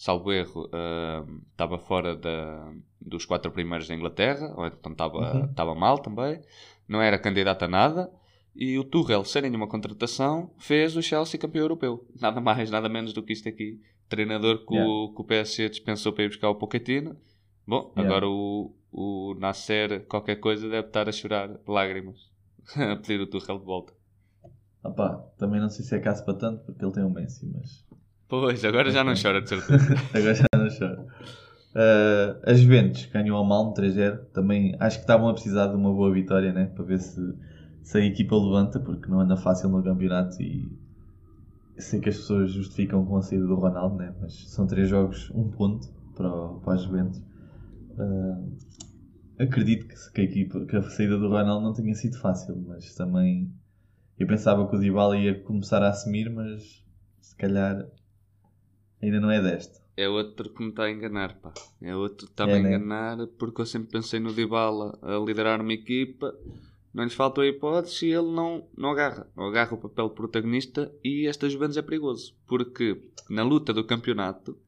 [0.00, 5.78] salvo erro, uh, estava fora da, dos quatro primeiros da Inglaterra, ou então estava uhum.
[5.78, 6.40] mal também,
[6.88, 8.10] não era candidato a nada.
[8.56, 12.08] E o Tuchel, sem nenhuma contratação, fez o Chelsea campeão europeu.
[12.18, 13.78] Nada mais, nada menos do que isto aqui.
[14.08, 14.90] Treinador que, yeah.
[14.90, 17.16] o, que o PSG dispensou para ir buscar o Pochettino.
[17.64, 18.02] Bom, yeah.
[18.02, 22.18] agora o, o Nasser, qualquer coisa, deve estar a chorar lágrimas
[22.74, 23.92] a pedir o Tuchel de volta.
[24.82, 27.84] Opa, também não sei se é caso para tanto, porque ele tem o Messi, mas...
[28.28, 29.94] Pois, agora já não chora, de certeza.
[30.14, 31.06] agora já não chora.
[31.70, 34.26] Uh, as Juventus ganhou ao Malmo 3-0.
[34.32, 36.66] Também acho que estavam a precisar de uma boa vitória, né?
[36.66, 37.20] Para ver se,
[37.82, 40.70] se a equipa levanta, porque não anda fácil no campeonato e
[41.78, 44.14] sei que as pessoas justificam com a saída do Ronaldo, né?
[44.20, 47.18] Mas são três jogos, um ponto para, para as Juventus.
[47.98, 48.56] Uh,
[49.38, 52.94] acredito que, que, a equipa, que a saída do Ronaldo não tenha sido fácil, mas
[52.94, 53.52] também
[54.20, 56.84] eu pensava que o Dybala ia começar a assumir, mas
[57.20, 57.88] se calhar
[59.02, 59.80] ainda não é desta.
[59.96, 61.54] É outro que me está a enganar, pá.
[61.80, 62.68] É outro que está-me é, a né?
[62.68, 63.28] enganar né?
[63.38, 66.38] porque eu sempre pensei no Dybala a liderar uma equipa.
[66.92, 69.26] Não lhes faltou a hipótese e ele não, não agarra.
[69.34, 72.36] Não agarra o papel protagonista e esta Juventus é perigoso.
[72.46, 74.58] Porque na luta do campeonato,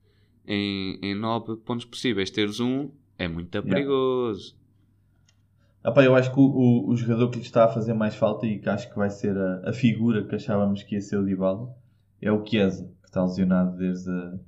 [0.46, 4.48] em, em 9 pontos possíveis, teres um é muito yeah.
[5.84, 8.14] Ah, pá, eu acho que o, o, o, jogador que lhe está a fazer mais
[8.14, 11.16] falta e que acho que vai ser a, a figura que achávamos que ia ser
[11.16, 11.74] o Dybala
[12.20, 14.38] é o Chiesa, que está lesionado desde,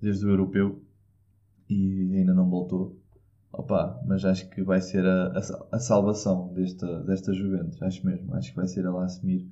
[0.00, 0.82] desde o Europeu
[1.68, 2.98] e ainda não voltou.
[3.50, 8.34] Opa, mas acho que vai ser a, a, a, salvação desta, desta Juventus, acho mesmo.
[8.34, 9.48] Acho que vai ser ela a assumir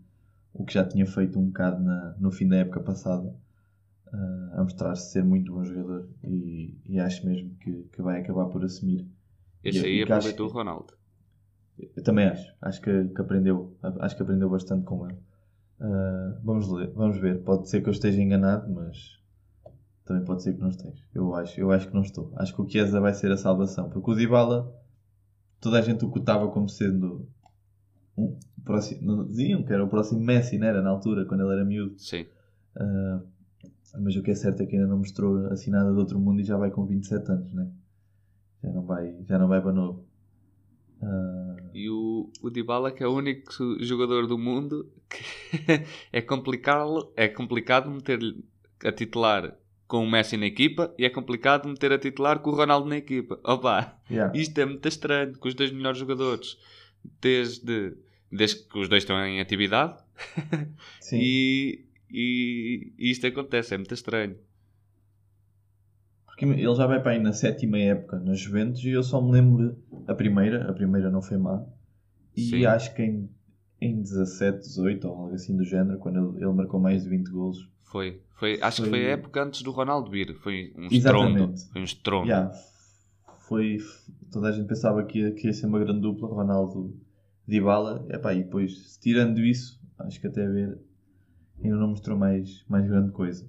[0.53, 3.35] o que já tinha feito um bocado na, no fim da época passada,
[4.13, 8.47] uh, a mostrar-se ser muito bom jogador e, e acho mesmo que, que, vai acabar
[8.47, 9.07] por assumir.
[9.65, 10.93] Esse aí aproveitou o Ronaldo.
[11.97, 12.53] Eu também acho.
[12.61, 13.77] Acho que, que, aprendeu.
[14.01, 15.19] Acho que aprendeu bastante com ele.
[15.81, 17.43] Uh, vamos, ler, vamos ver.
[17.43, 19.19] Pode ser que eu esteja enganado, mas
[20.05, 21.03] também pode ser que não esteja.
[21.15, 22.33] Eu acho, eu acho que não estou.
[22.37, 23.89] Acho que o Chiesa vai ser a salvação.
[23.91, 24.73] Porque o Dybala,
[25.61, 27.29] toda a gente o cotava como sendo
[28.17, 29.03] um próximo.
[29.03, 30.83] Não diziam que era o próximo Messi, não era?
[30.83, 31.99] Na altura, quando ele era miúdo.
[31.99, 32.27] Sim.
[32.77, 33.27] Uh,
[34.01, 36.41] mas o que é certo é que ainda não mostrou assim nada de outro mundo
[36.41, 37.71] e já vai com 27 anos, né?
[38.63, 40.05] Já não vai, já não vai para novo.
[41.03, 41.71] Uh...
[41.75, 45.25] E o, o Dybala que é o único jogador do mundo que
[46.13, 48.21] é complicado, é complicado meter
[48.85, 52.55] a titular com o Messi na equipa e é complicado meter a titular com o
[52.55, 53.41] Ronaldo na equipa.
[53.43, 54.37] Opa, yeah.
[54.39, 56.57] isto é muito estranho com os dois melhores jogadores
[57.21, 57.95] desde,
[58.31, 60.03] desde que os dois estão em atividade
[61.13, 64.37] e, e, e isto acontece, é muito estranho.
[66.33, 69.33] Porque ele já vai para aí na sétima época nas Juventus e eu só me
[69.33, 71.63] lembro a primeira, a primeira não foi má.
[72.35, 72.65] E Sim.
[72.65, 73.29] acho que em,
[73.79, 77.29] em 17, 18 ou algo assim do género, quando ele, ele marcou mais de 20
[77.29, 77.69] golos.
[77.83, 78.85] Foi, foi acho foi...
[78.85, 80.35] que foi a época antes do Ronaldo vir.
[80.37, 81.55] Foi um estrondo.
[81.71, 82.27] Foi um estrondo.
[82.27, 82.51] Yeah.
[83.47, 83.77] Foi,
[84.33, 86.99] toda a gente pensava que ia, que ia ser uma grande dupla, Ronaldo
[87.47, 88.07] Dybala.
[88.09, 90.79] Epá, e depois, tirando isso, acho que até ver
[91.63, 93.47] ainda não mostrou mais, mais grande coisa.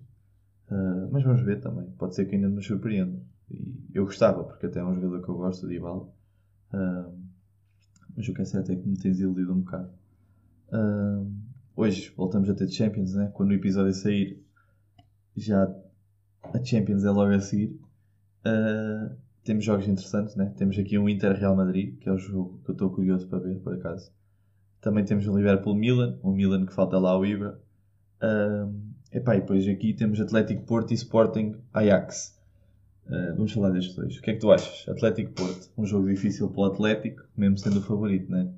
[0.74, 1.86] Uh, mas vamos ver também.
[1.92, 3.22] Pode ser que ainda nos surpreenda.
[3.52, 6.10] E eu gostava, porque até é um jogador que eu gosto, de Ibala.
[6.74, 7.24] Uh,
[8.16, 9.92] mas o que é certo é que me tens iludido um bocado.
[10.70, 11.32] Uh,
[11.76, 13.30] hoje voltamos a ter Champions, né?
[13.34, 14.44] Quando o episódio sair,
[15.38, 15.64] já
[16.42, 17.80] a Champions é logo a seguir.
[18.44, 20.52] Uh, temos jogos interessantes, né?
[20.58, 23.40] Temos aqui um Inter Real Madrid, que é o jogo que eu estou curioso para
[23.40, 24.12] ver, por acaso.
[24.82, 27.62] Também temos o Liverpool Milan, o Milan que falta lá o Ibra.
[28.24, 32.36] Uh, Epá, e depois aqui temos Atlético Porto e Sporting Ajax.
[33.06, 34.18] Uh, vamos falar destes dois.
[34.18, 34.90] O que é que tu achas?
[34.90, 38.52] Atlético Porto, um jogo difícil para o Atlético, mesmo sendo o favorito, não é?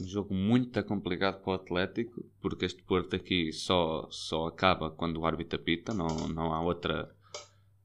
[0.00, 5.18] Um jogo muito complicado para o Atlético, porque este Porto aqui só, só acaba quando
[5.18, 7.08] o árbitro apita, não, não, há outra,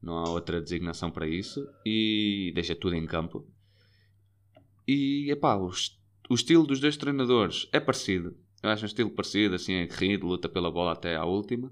[0.01, 3.45] não há outra designação para isso, e deixa tudo em campo.
[4.87, 5.69] E, epá, o,
[6.27, 8.35] o estilo dos dois treinadores é parecido.
[8.63, 11.71] Eu acho um estilo parecido, assim, aguerrido, luta pela bola até à última.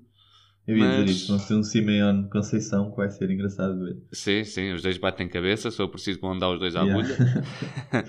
[0.65, 1.05] Eu ia mas...
[1.05, 4.01] dizer isso, não tem um Simeone Conceição que vai ser engraçado de ver.
[4.11, 6.99] Sim, sim, os dois batem cabeça, só preciso mandar os dois à yeah.
[6.99, 8.05] agulha.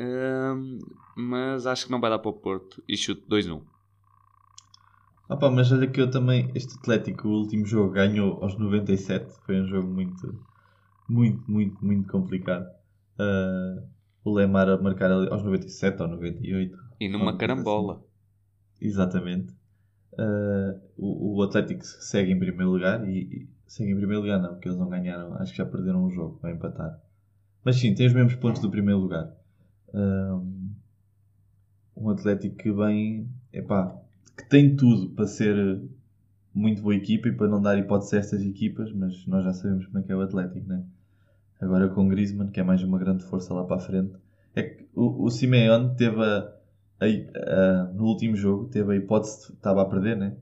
[0.54, 0.78] um,
[1.16, 3.62] mas acho que não vai dar para o Porto e chute 2-1.
[5.28, 9.32] Opa, mas olha que eu também, este Atlético, o último jogo, ganhou aos 97.
[9.46, 10.44] Foi um jogo muito,
[11.08, 12.66] muito, muito, muito complicado.
[13.18, 13.86] Uh,
[14.24, 16.76] o Lemar a marcar ali aos 97 ou 98.
[17.00, 17.94] E numa carambola.
[17.94, 18.04] Assim.
[18.82, 19.54] Exatamente.
[20.12, 24.50] Uh, o, o, Atlético segue em primeiro lugar e, e, segue em primeiro lugar não,
[24.50, 27.00] porque eles não ganharam, acho que já perderam um jogo, vai empatar.
[27.64, 29.34] Mas sim, tem os mesmos pontos do primeiro lugar.
[29.94, 30.70] Um,
[31.96, 33.96] um Atlético que vem, epá,
[34.36, 35.80] que tem tudo para ser
[36.54, 39.86] muito boa equipa e para não dar hipótese a estas equipas, mas nós já sabemos
[39.86, 40.84] como é que é o Atlético, né?
[41.60, 44.12] Agora com o Griezmann, que é mais uma grande força lá para a frente.
[44.54, 46.52] É que o, o Simeone teve a,
[47.02, 50.36] a, a, no último jogo, teve a hipótese, de, estava a perder, né?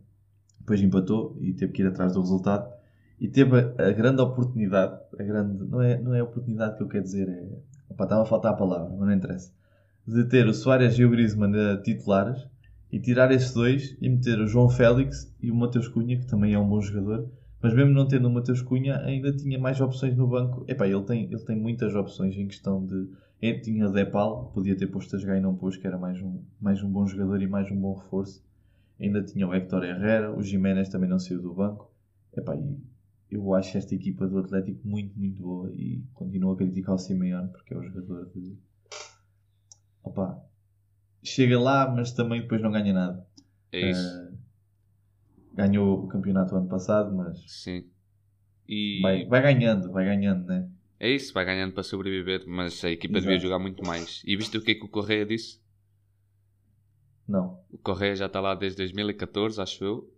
[0.58, 2.70] Depois empatou e teve que ir atrás do resultado.
[3.20, 6.88] E teve a, a grande oportunidade, a grande, não é, não é oportunidade que eu
[6.88, 7.48] quero dizer, é,
[7.88, 9.52] opa, estava a faltar a palavra, mas não interessa,
[10.06, 12.46] de ter o Soares e o Griezmann titulares
[12.92, 16.54] e tirar esses dois e meter o João Félix e o Mateus Cunha, que também
[16.54, 17.28] é um bom jogador,
[17.62, 20.64] mas mesmo não tendo o Mateus Cunha, ainda tinha mais opções no banco.
[20.66, 23.08] Epá, ele tem, ele tem muitas opções em questão de.
[23.40, 26.44] Ele tinha Depal, podia ter posto a jogar e não pôs, que era mais um,
[26.60, 28.44] mais um bom jogador e mais um bom reforço.
[29.00, 31.90] Ainda tinha o Héctor Herrera, o Jiménez também não saiu do banco.
[32.36, 32.78] Epá, e
[33.30, 37.48] eu acho esta equipa do Atlético muito, muito boa e continuo a criticar o Simeone
[37.48, 38.58] porque é o jogador de.
[40.02, 40.42] Opa,
[41.22, 43.26] chega lá, mas também depois não ganha nada.
[43.72, 44.18] É isso.
[44.18, 44.36] Uh,
[45.54, 47.42] ganhou o campeonato ano passado, mas.
[47.46, 47.88] Sim.
[48.68, 49.00] E...
[49.00, 50.68] Vai, vai ganhando, vai ganhando, né?
[51.00, 53.30] É isso, vai ganhando para sobreviver, mas a equipa Exato.
[53.30, 54.22] devia jogar muito mais.
[54.26, 55.58] E viste o que é que o Correia disse?
[57.26, 57.58] Não.
[57.70, 60.12] O Correia já está lá desde 2014, acho eu.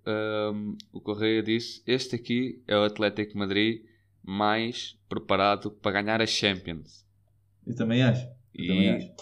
[0.53, 3.85] Um, o Correia disse: Este aqui é o Atlético Madrid
[4.25, 7.07] mais preparado para ganhar a Champions.
[7.64, 8.27] Eu também acho.
[8.53, 9.12] Eu e, também acho.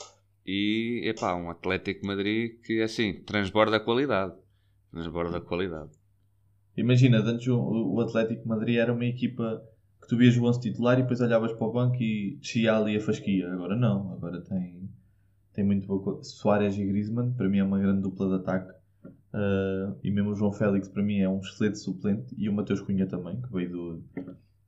[0.47, 4.35] E, epá, um Atlético Madrid que, assim, transborda a qualidade.
[4.91, 5.91] Transborda a qualidade.
[6.75, 9.63] Imagina, antes o, o Atlético Madrid era uma equipa
[10.11, 13.01] tu vias o 11 titular e depois olhavas para o banco e descia ali a
[13.01, 13.49] fasquia.
[13.53, 14.91] Agora não, agora tem,
[15.53, 18.73] tem muito boa Soares e Griezmann, para mim é uma grande dupla de ataque.
[19.33, 22.35] Uh, e mesmo o João Félix, para mim, é um excelente suplente.
[22.37, 24.05] E o Mateus Cunha também, que veio do,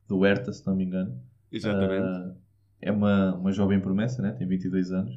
[0.06, 1.20] do Herta, se não me engano.
[1.50, 2.04] Exatamente.
[2.04, 2.36] Uh,
[2.80, 4.30] é uma, uma jovem promessa, né?
[4.30, 5.16] tem 22 anos.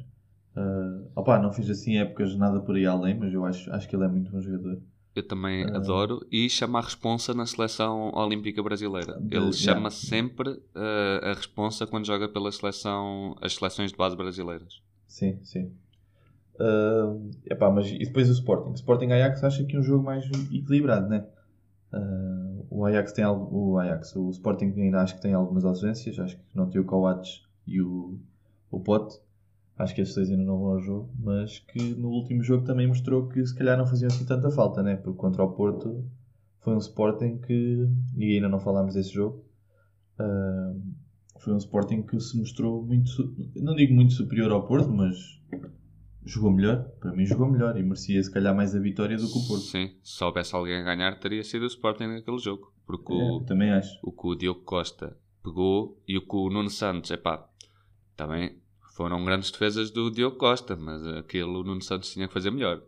[0.56, 3.94] Uh, opa, não fiz assim épocas nada por aí além, mas eu acho, acho que
[3.94, 4.82] ele é muito bom jogador.
[5.16, 9.18] Eu também uh, adoro e chama a responsa na seleção olímpica brasileira.
[9.18, 9.90] De, ele chama yeah.
[9.90, 14.82] sempre uh, a responsa quando joga pela seleção, as seleções de base brasileiras.
[15.08, 15.72] Sim, sim.
[16.60, 18.70] Uh, epá, mas e depois o Sporting?
[18.70, 21.26] O Sporting Ajax acha que é um jogo mais equilibrado, né?
[21.90, 26.18] Uh, o Ajax tem algo, o Ajax, o Sporting ainda acho que tem algumas ausências,
[26.18, 28.18] acho que não tem o Coates e o,
[28.70, 29.18] o Pote.
[29.78, 32.86] Acho que estes dois ainda não vão ao jogo, mas que no último jogo também
[32.86, 34.96] mostrou que se calhar não faziam assim tanta falta, né?
[34.96, 36.04] Porque contra o Porto
[36.60, 37.86] foi um Sporting que,
[38.16, 39.44] e ainda não falámos desse jogo,
[40.18, 40.82] uh,
[41.38, 43.10] foi um Sporting que se mostrou muito,
[43.54, 45.14] não digo muito superior ao Porto, mas
[46.24, 46.82] jogou melhor.
[46.98, 49.62] Para mim jogou melhor e merecia se calhar mais a vitória do que o Porto.
[49.62, 52.72] Sim, se soubesse alguém a ganhar teria sido o Sporting naquele jogo.
[52.86, 53.98] Porque é, o, também acho.
[54.02, 57.48] o que o Diogo Costa pegou e o que o Nuno Santos, é pá,
[58.16, 58.56] também
[58.96, 62.82] foram grandes defesas do Diogo Costa, mas aquilo o Nuno Santos tinha que fazer melhor.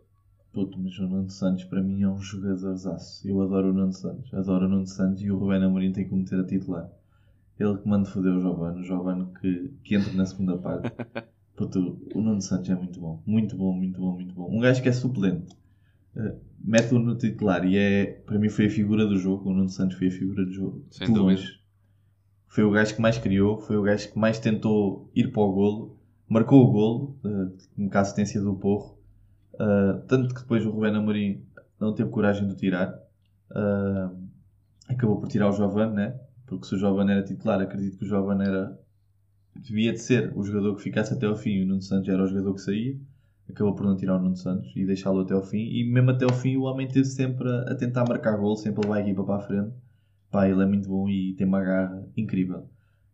[0.51, 3.27] Puto, mas o Nuno Santos para mim é um jogadorzaço.
[3.27, 4.33] Eu adoro o Nuno Santos.
[4.33, 6.89] Adoro o Nuno Santos e o Rubén Amorim tem que meter a titular.
[7.59, 8.79] Ele que manda foder o Giovanni.
[8.79, 10.91] O Giovanni que, que entra na segunda parte.
[11.55, 13.21] Puto, o Nuno Santos é muito bom.
[13.23, 14.49] Muito bom, muito bom, muito bom.
[14.49, 15.55] Um gajo que é suplente.
[16.15, 18.05] Uh, Mete-o no titular e é...
[18.25, 19.51] Para mim foi a figura do jogo.
[19.51, 20.83] O Nuno Santos foi a figura do jogo.
[20.89, 21.43] Sem dúvida.
[22.47, 23.59] Foi o gajo que mais criou.
[23.61, 25.98] Foi o gajo que mais tentou ir para o golo
[26.29, 28.97] marcou o golo, uh, com a assistência do Porro,
[29.55, 31.43] uh, tanto que depois o Rubén Amorim
[31.79, 32.93] não teve coragem de tirar,
[33.51, 34.15] uh,
[34.87, 36.19] acabou por tirar o Giovanni, né?
[36.45, 38.77] porque se o Giovanni era titular, acredito que o Giovanni era,
[39.55, 42.23] devia de ser o jogador que ficasse até ao fim e o Nuno Santos era
[42.23, 42.97] o jogador que saía,
[43.47, 46.25] acabou por não tirar o Nuno Santos e deixá-lo até ao fim, e mesmo até
[46.25, 49.01] ao fim o homem teve sempre a, a tentar marcar gol, sempre a levar a
[49.01, 49.73] equipa para a frente,
[50.31, 52.67] pá, ele é muito bom e tem uma garra incrível.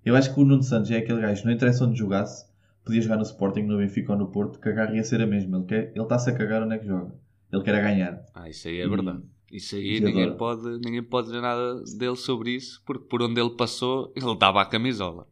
[0.04, 2.46] Eu acho que o Nuno Santos é aquele gajo, não interessa onde jogasse,
[2.86, 5.28] podia jogar no Sporting, no Benfica ou no Porto, que a garra ia ser a
[5.28, 5.58] mesma.
[5.58, 7.14] Ele, quer, ele está-se a cagar onde é que joga.
[7.52, 8.24] Ele quer a ganhar.
[8.34, 9.22] Ah, isso aí é e, verdade.
[9.52, 13.52] Isso aí ninguém pode, ninguém pode dizer nada dele sobre isso, porque por onde ele
[13.52, 15.28] passou, ele dava a camisola.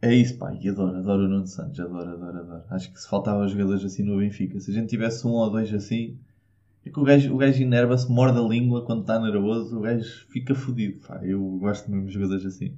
[0.00, 2.62] É isso, pá, e adoro, adoro o Nuno Santos, adoro, adoro, adoro.
[2.70, 5.72] Acho que se faltava jogadores assim no Benfica, se a gente tivesse um ou dois
[5.74, 6.16] assim,
[6.86, 10.26] é que o gajo, o gajo enerva-se, morde a língua quando está nervoso, o gajo
[10.28, 11.20] fica fodido, pá.
[11.24, 12.74] Eu gosto mesmo de jogadores assim.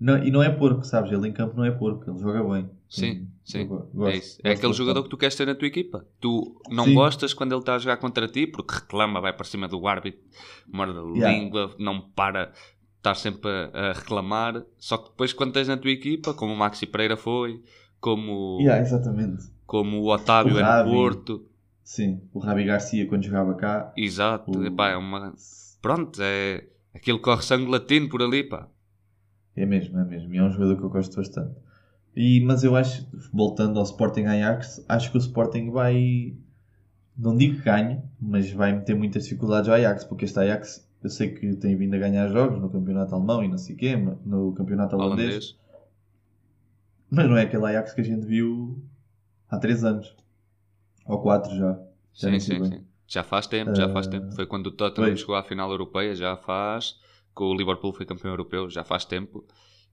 [0.00, 1.12] Não, e não é porco, sabes?
[1.12, 2.68] Ele em campo não é porco, ele joga bem.
[2.88, 3.66] Sim, sim.
[3.66, 4.38] Gosto, é isso.
[4.42, 6.06] É aquele jogador que tu queres ter na tua equipa.
[6.20, 6.94] Tu não sim.
[6.94, 10.20] gostas quando ele está a jogar contra ti porque reclama, vai para cima do árbitro,
[10.66, 11.28] morde a yeah.
[11.28, 12.52] língua, não para,
[12.96, 14.64] estar sempre a, a, reclamar.
[14.78, 17.62] Só que depois, quando tens na tua equipa, como o Maxi Pereira foi,
[18.00, 19.44] como, yeah, exatamente.
[19.66, 21.46] como o Otávio o é no Porto.
[21.82, 23.92] Sim, o Rabi Garcia quando jogava cá.
[23.94, 24.66] Exato, o...
[24.66, 25.34] Epá, é uma.
[25.82, 26.66] Pronto, é.
[26.94, 28.68] Aquilo corre sangue latino por ali, pá.
[29.54, 30.34] É mesmo, é mesmo.
[30.34, 31.54] E é um jogador que eu gosto bastante.
[32.16, 36.36] E, mas eu acho, voltando ao Sporting Ajax, acho que o Sporting vai.
[37.16, 41.10] Não digo que ganhe, mas vai meter muitas dificuldades ao Ajax, porque este Ajax eu
[41.10, 44.52] sei que tem vindo a ganhar jogos no campeonato alemão e não sei quê, no
[44.54, 45.56] campeonato holandês, Holandês.
[47.10, 48.82] mas não é aquele Ajax que a gente viu
[49.48, 50.14] há 3 anos.
[51.06, 51.78] Ou 4 já.
[52.12, 52.84] Já Sim, sim, sim.
[53.06, 54.32] Já faz tempo, já faz Eh, tempo.
[54.34, 55.20] Foi quando o Tottenham pois.
[55.20, 56.98] chegou à final europeia, já faz.
[57.36, 59.44] Que o Liverpool foi campeão europeu, já faz tempo.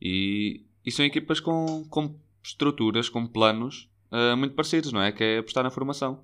[0.01, 5.11] E, e são equipas com, com estruturas, com planos eh, muito parecidos, não é?
[5.11, 6.23] Que é apostar na formação.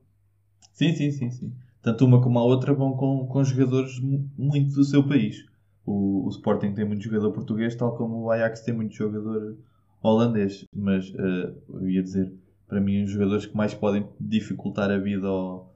[0.73, 1.53] Sim, sim, sim, sim.
[1.81, 5.45] Tanto uma como a outra vão com, com jogadores mu- muito do seu país.
[5.85, 9.57] O, o Sporting tem muito jogador português, tal como o Ajax tem muito jogador
[10.01, 10.65] holandês.
[10.75, 12.31] Mas eh, eu ia dizer,
[12.67, 15.73] para mim, os jogadores que mais podem dificultar a vida ao,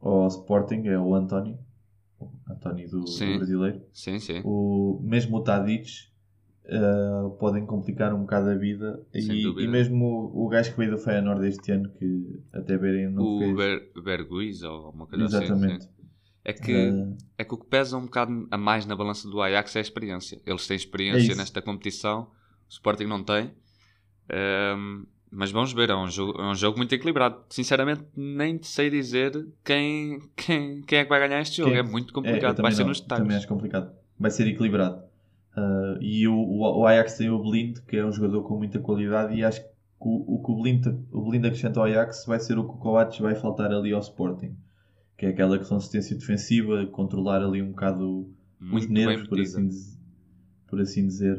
[0.00, 1.58] ao Sporting é o António,
[2.48, 3.82] António do, do brasileiro.
[3.92, 4.40] Sim, sim.
[4.44, 5.90] O, mesmo o Tadic
[6.64, 9.00] eh, podem complicar um bocado a vida.
[9.12, 13.10] E, e mesmo o, o gajo que veio do Feyenoord este ano, que até verem
[13.10, 13.56] não O fez.
[13.56, 15.74] Ber, Berguiz ou uma coisa Exatamente.
[15.74, 15.86] assim.
[15.86, 16.02] sim.
[16.44, 19.40] É que, Eh, é que o que pesa um bocado a mais na balança do
[19.40, 20.40] Ajax é a experiência.
[20.44, 21.36] Eles têm experiência isso.
[21.36, 22.28] nesta competição, o
[22.68, 23.52] Sporting não tem.
[24.28, 27.42] Ehm, mas vamos ver, é um, jogo, é um jogo muito equilibrado.
[27.48, 29.32] Sinceramente, nem te sei dizer
[29.64, 31.70] quem, quem, quem é que vai ganhar este jogo.
[31.70, 31.78] Quem?
[31.78, 33.36] É muito É, complicado, também vai ser não, nos Também detalhes.
[33.38, 33.92] acho complicado.
[34.18, 35.02] Vai ser equilibrado.
[35.56, 39.34] Uh, e o, o, Ajax tem o Blind, que é um jogador com muita qualidade,
[39.34, 39.68] e acho que
[40.00, 42.78] o, o que o Blind, o Blind acrescenta ao Ajax vai ser o que o
[42.78, 44.56] Coates vai faltar ali ao Sporting.
[45.16, 49.68] Que é aquela consistência defensiva, controlar ali um bocado os Muito bem nervos, por assim,
[50.66, 51.38] por assim dizer.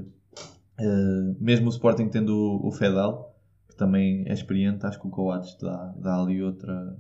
[0.80, 3.36] Uh, mesmo o Sporting tendo o, o Fedal,
[3.68, 6.98] que também é experiente, acho que o Coates dá, dá ali outra,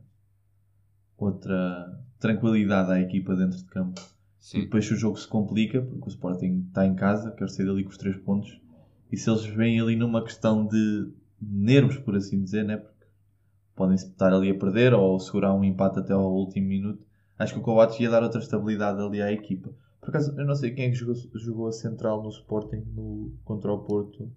[1.17, 4.01] outra tranquilidade à equipa dentro de campo.
[4.43, 4.59] E Sim.
[4.61, 7.91] depois o jogo se complica, porque o Sporting está em casa, quer sair dali com
[7.91, 8.59] os três pontos.
[9.09, 11.09] E se eles vêm ali numa questão de
[11.41, 12.75] nervos, por assim dizer, né?
[12.75, 13.05] porque
[13.73, 17.07] podem estar ali a perder ou segurar um empate até ao último minuto,
[17.39, 19.73] acho que o Coates ia dar outra estabilidade ali à equipa.
[20.01, 23.31] Por acaso, eu não sei quem é que jogou, jogou a central no Sporting no,
[23.45, 24.29] contra o Porto.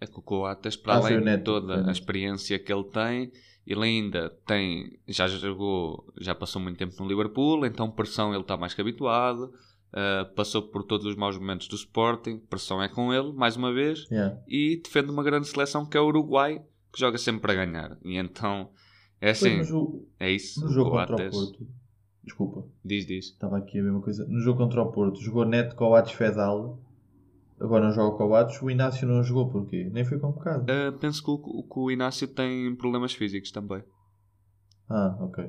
[0.00, 3.32] É que o Coates, para Ah, além de toda a experiência que ele tem,
[3.66, 8.56] ele ainda tem, já jogou, já passou muito tempo no Liverpool, então pressão ele está
[8.56, 9.52] mais que habituado,
[9.92, 13.72] ah, passou por todos os maus momentos do Sporting, pressão é com ele, mais uma
[13.72, 14.38] vez, Yeah.
[14.46, 17.96] e defende uma grande seleção que é o Uruguai, que joga sempre para ganhar.
[18.04, 18.68] E então,
[19.20, 21.66] é Pois, assim, no jogo, é isso, no jogo contra o Coates, Porto,
[22.22, 23.24] desculpa, diz, diz.
[23.26, 24.26] estava aqui a ver uma coisa.
[24.26, 26.78] No jogo contra o Porto, jogou Neto, Coates, Fedal.
[27.58, 29.88] Agora não joga o Coates, o Inácio não jogou porquê?
[29.90, 30.66] Nem foi convocado.
[30.70, 33.82] Ah, penso que o, que o Inácio tem problemas físicos também.
[34.88, 35.48] Ah, ok.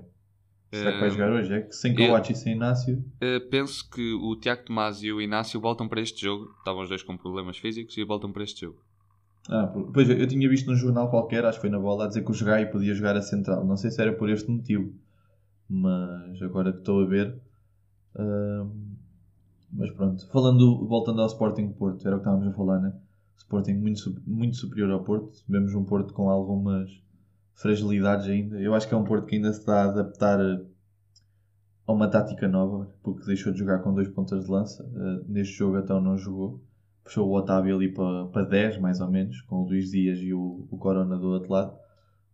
[0.71, 1.53] Será que vai Eh, jogar hoje?
[1.53, 2.97] É que sem Coates e sem Inácio.
[3.21, 6.45] Uh, penso que o Tiago Tomás e o Inácio voltam para este jogo.
[6.59, 8.81] Estavam os dois com problemas físicos e voltam para este jogo.
[9.49, 12.21] Ah, pois eu tinha visto num jornal qualquer, acho que foi na bola, a dizer
[12.23, 13.65] que o Jogai podia jogar a central.
[13.65, 14.93] Não sei se era por este motivo,
[15.69, 17.37] mas agora que estou a ver.
[19.71, 22.93] Mas pronto, falando, voltando ao Sporting Porto, era o que estávamos a falar, né?
[23.37, 25.43] Sporting muito, muito superior ao Porto.
[25.47, 26.89] Vemos um Porto com algumas
[27.53, 28.59] fragilidades ainda.
[28.59, 30.39] Eu acho que é um Porto que ainda se está a adaptar
[31.87, 34.83] a uma tática nova, porque deixou de jogar com dois pontas de lança.
[34.83, 36.61] Uh, neste jogo então não jogou.
[37.03, 40.33] Puxou o Otávio ali para, para 10, mais ou menos, com o Luís Dias e
[40.33, 41.73] o, o Corona do outro lado.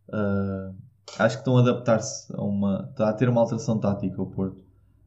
[0.10, 0.76] Uh,
[1.20, 2.88] acho que estão a adaptar-se a uma.
[2.90, 4.64] Está a ter uma alteração tática o Porto.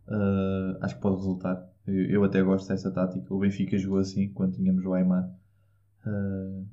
[0.07, 1.69] Uh, acho que pode resultar.
[1.87, 3.33] Eu, até gosto dessa tática.
[3.33, 5.31] O Benfica jogou assim quando tínhamos o Aymar.
[6.07, 6.67] Uh,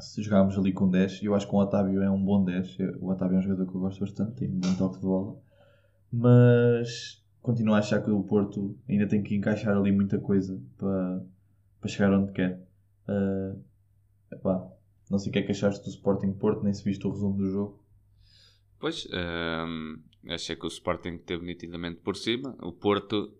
[0.00, 2.78] se jogámos ali com 10, eu acho que o Otávio é um bom 10.
[2.78, 5.06] Eu- O Otávio é um jogador que eu gosto bastante, tem um bom toque de
[5.06, 5.36] bola.
[6.12, 11.24] Mas continuo a achar que o Porto ainda tem que encaixar ali muita coisa para,
[11.80, 12.60] para chegar onde quer.
[13.08, 13.62] Uh,
[14.32, 14.68] epá,
[15.10, 17.36] não sei o que é que achaste do Sporting Porto, nem se viste o resumo
[17.38, 17.80] do jogo.
[18.78, 19.06] Pois,
[19.66, 22.54] hum, achei que o Sporting teve nitidamente por cima.
[22.60, 23.32] O Porto,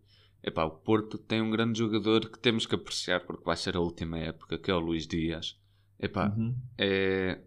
[0.46, 3.80] epá, o Porto tem um grande jogador que temos que apreciar porque vai ser a
[3.80, 5.58] última época, que é o Luís Dias.
[5.98, 6.54] Epá, Uhum.
[6.78, 7.40] é...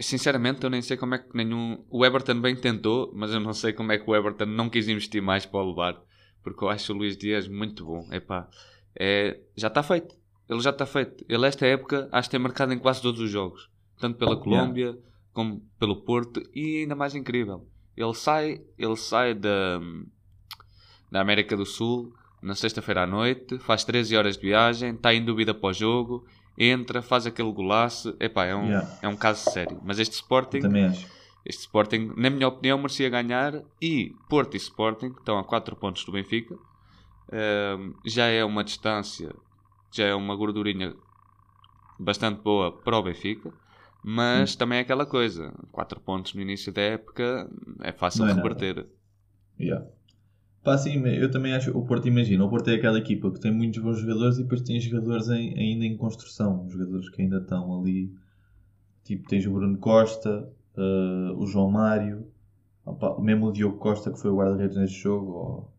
[0.00, 1.84] Sinceramente, eu nem sei como é que nenhum.
[1.90, 4.86] O Everton bem tentou, mas eu não sei como é que o Everton não quis
[4.88, 6.00] investir mais para o levar.
[6.40, 8.06] Porque eu acho o Luís Dias muito bom.
[8.12, 8.48] Epá,
[8.94, 9.40] é...
[9.56, 10.16] já está feito.
[10.48, 11.24] Ele já está feito.
[11.28, 13.68] Ele, esta época, acho que tem marcado em quase todos os jogos.
[13.98, 14.96] Tanto pela Colômbia
[15.32, 16.40] como pelo Porto.
[16.54, 17.68] E ainda mais incrível.
[17.96, 19.80] Ele sai, ele sai da,
[21.10, 25.24] da América do Sul na sexta-feira à noite, faz 13 horas de viagem, está em
[25.24, 26.24] dúvida para o jogo,
[26.56, 28.16] entra, faz aquele golaço.
[28.20, 28.98] Epá, é um, Yeah.
[29.02, 29.80] é um caso sério.
[29.84, 30.60] Mas este Sporting,
[31.44, 33.62] este Sporting, na minha opinião, merecia ganhar.
[33.82, 36.56] E Porto e Sporting estão a 4 pontos do Benfica.
[37.32, 39.34] Ahm, já é uma distância,
[39.90, 40.94] já é uma gordurinha
[41.98, 43.52] bastante boa para o Benfica.
[44.02, 47.50] Mas também é aquela coisa: 4 pontos no início da época
[47.82, 48.86] é fácil Não é de reverter.
[49.58, 49.84] Yeah.
[50.62, 51.76] Pá, sim, eu também acho.
[51.76, 54.60] O Porto, imagina, o Porto é aquela equipa que tem muitos bons jogadores e depois
[54.62, 56.68] tem jogadores em- ainda em construção.
[56.68, 58.12] Jogadores que ainda estão ali.
[59.04, 62.26] Tipo, tens o Bruno Costa, eh, o João Mário,
[62.86, 65.72] opa, mesmo o Diogo Costa, que foi o guarda-redes neste jogo, ou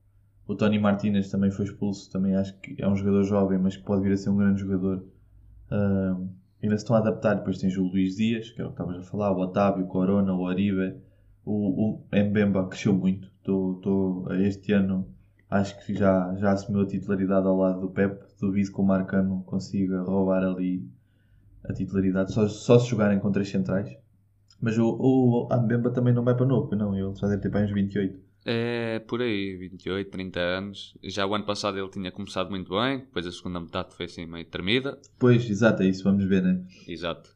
[0.47, 2.11] o Tony Martínez também foi expulso.
[2.11, 4.61] Também acho que é um jogador jovem, mas que pode vir a ser um grande
[4.61, 5.03] jogador.
[5.71, 6.15] Eh,
[6.63, 7.35] ainda se estão a adaptar.
[7.35, 9.87] Depois tens o Luís Dias, que é o que estavas a falar, o Otávio, o
[9.87, 10.95] Corona, o Oribe.
[11.45, 13.31] O, o Mbemba cresceu muito.
[13.81, 15.07] Tô, este ano
[15.49, 18.23] acho que já, já assumiu a titularidade ao lado do Pep.
[18.39, 20.87] Duvido que o Marcano consiga roubar ali
[21.63, 22.33] a titularidade.
[22.33, 23.89] Só, só se jogarem com três centrais.
[24.61, 26.95] Mas o, o Mbemba também não vai para novo, não.
[26.95, 28.19] Ele já deve ter para uns 28.
[28.45, 30.97] É por aí, 28, 30 anos.
[31.03, 34.25] Já o ano passado ele tinha começado muito bem, depois a segunda metade foi assim
[34.25, 34.97] meio tremida.
[35.17, 36.03] Pois, exato, é isso.
[36.03, 36.63] Vamos ver, né?
[36.87, 37.35] Exato.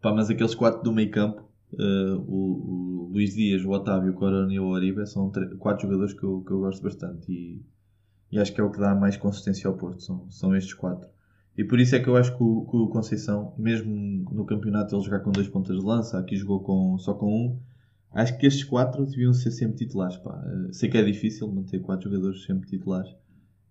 [0.00, 1.48] Pá, mas aqueles quatro do meio campo,
[1.78, 6.14] eh, o, o Luís Dias, o Otávio, o Corona e o Oribe, são quatro jogadores
[6.14, 7.62] que eu, que eu gosto bastante e,
[8.32, 11.08] e acho que é o que dá mais consistência ao Porto, são, são estes quatro.
[11.56, 13.94] E por isso é que eu acho que o, que o Conceição, mesmo
[14.32, 17.60] no campeonato ele jogar com dois pontas de lança, aqui jogou com, só com um,
[18.10, 20.16] acho que estes quatro deviam ser sempre titulares.
[20.16, 20.42] Pá.
[20.46, 23.14] Eh, Sei que é difícil manter quatro jogadores sempre titulares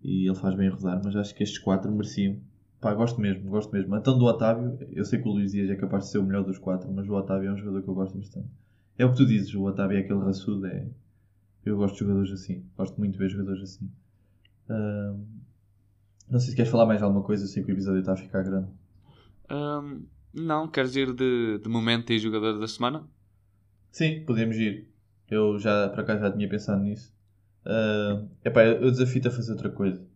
[0.02, 2.36] e ele faz bem rodar, mas acho que estes quatro mereciam.
[2.84, 3.96] Pá, gosto mesmo, gosto mesmo.
[3.96, 6.44] Então do Otávio, eu sei que o Luís Dias é capaz de ser o melhor
[6.44, 8.46] dos quatro, mas o Otávio é um jogador que eu gosto bastante.
[8.98, 10.86] É o que tu dizes, o Otávio é aquele raçudo, é...
[11.64, 13.90] eu gosto de jogadores assim, gosto muito de ver jogadores assim.
[16.30, 18.16] Não sei se queres falar mais alguma coisa, eu sei que o episódio está a
[18.16, 18.68] ficar grande.
[19.50, 20.02] Hum,
[20.34, 23.02] não, queres ir de, de momento e jogador da semana?
[23.92, 24.86] Sim, podemos ir.
[25.30, 27.10] Eu já, por acaso, já tinha pensado nisso.
[27.64, 30.06] Uh, epá, eu desafio-te a fazer outra coisa.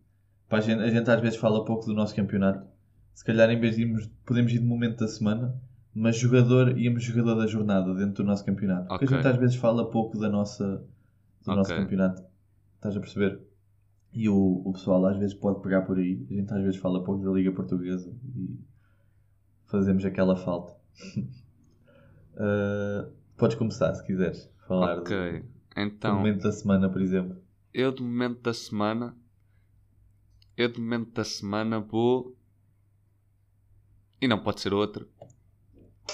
[0.49, 2.67] A, gente, a gente às vezes fala pouco do nosso campeonato.
[3.13, 5.55] Se calhar, em vez de irmos, podemos ir de momento da semana,
[5.93, 8.87] mas jogador, íamos jogador da jornada dentro do nosso campeonato.
[8.87, 9.17] Porque Ok.
[9.17, 10.83] a gente às vezes fala pouco da nossa,
[11.45, 11.83] do nosso Ok.
[11.83, 12.23] campeonato.
[12.75, 13.39] Estás a perceber?
[14.13, 16.25] E o, o pessoal às vezes pode pegar por aí.
[16.29, 18.57] A gente às vezes fala pouco da Liga Portuguesa e
[19.67, 20.73] fazemos aquela falta.
[22.35, 24.49] Uh, podes começar se quiseres.
[24.67, 25.39] Falar do- ok.
[25.41, 25.45] do,
[25.77, 27.37] Então, momento da semana, por exemplo.
[27.73, 29.15] eu de momento da semana.
[30.59, 32.35] Eu de momento da semana vou.
[34.21, 35.07] E não pode ser outro.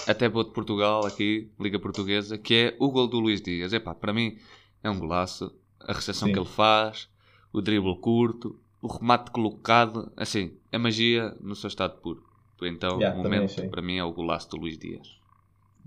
[0.06, 3.72] Até vou de Portugal aqui, Liga Portuguesa, que é o gol do Luís Dias.
[3.72, 4.38] Epá, para mim
[4.84, 5.52] é um golaço.
[5.80, 6.32] A recepção Sim.
[6.32, 7.08] que ele faz,
[7.52, 10.12] o drible curto, o remate colocado.
[10.16, 12.22] Assim, a magia no seu estado puro.
[12.62, 15.18] Então, Yeah, o momento para mim é o golaço do Luís Dias.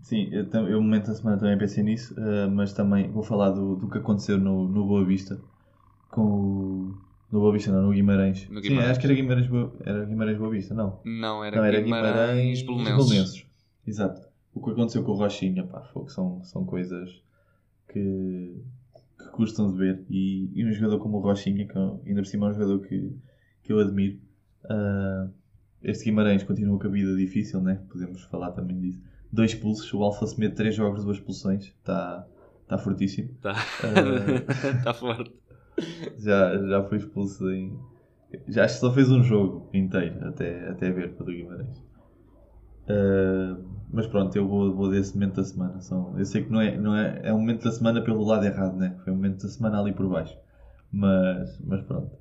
[0.02, 3.78] Sim, eu, no momento da semana também pensei nisso, uh, mas também vou falar do,
[3.78, 5.40] do que aconteceu no, no Boa Vista.
[6.12, 7.09] Com o.
[7.32, 8.50] No Boa Vista, não, no Guimarães.
[8.50, 8.92] No Sim, Guimarães.
[8.92, 11.00] acho que era Guimarães Boa, era Guimarães Boa Vista, não.
[11.06, 13.46] Não, era, não, era Guimarães, Belenenses.
[13.86, 14.22] Exato.
[14.54, 17.22] O que aconteceu com o Rochinha, pá, fogo, são, são coisas
[17.88, 18.56] que,
[19.18, 20.04] que custam de ver.
[20.10, 22.80] E, e um jogador como o Rochinha, que é- ainda por cima é um jogador
[22.80, 23.16] que,
[23.64, 24.18] que eu admiro.
[24.66, 25.28] ah,
[25.84, 27.80] este Guimarães continua com a vida difícil, né?
[27.90, 29.02] Podemos falar também disso.
[29.32, 31.66] Dois expulsos, o Alfa Semedo, três jogos, duas expulsões.
[31.68, 32.28] Está
[32.68, 33.30] tá fortíssimo.
[33.42, 33.54] Tá.
[33.84, 34.82] Ah.
[34.84, 35.32] tá forte.
[36.18, 37.78] Já, já foi expulso em.
[38.48, 41.84] Já acho que só fez um jogo inteiro até, até ver para o Guimarães.
[42.88, 43.58] Ah,
[43.92, 45.82] mas pronto, eu vou, vou desse momento da semana.
[45.82, 48.46] São, eu sei que não é, não é, é um momento da semana pelo lado
[48.46, 48.96] errado, né?
[49.04, 50.38] Foi um momento da semana ali por baixo.
[50.92, 52.12] Mas, mas pronto.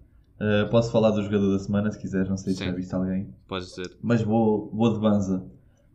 [0.40, 2.66] Ah, posso falar do jogador da semana se quiseres, não sei se Sim.
[2.66, 3.28] já viste alguém.
[3.46, 3.96] Podes dizer.
[4.02, 5.44] Mas vou, vou de Banza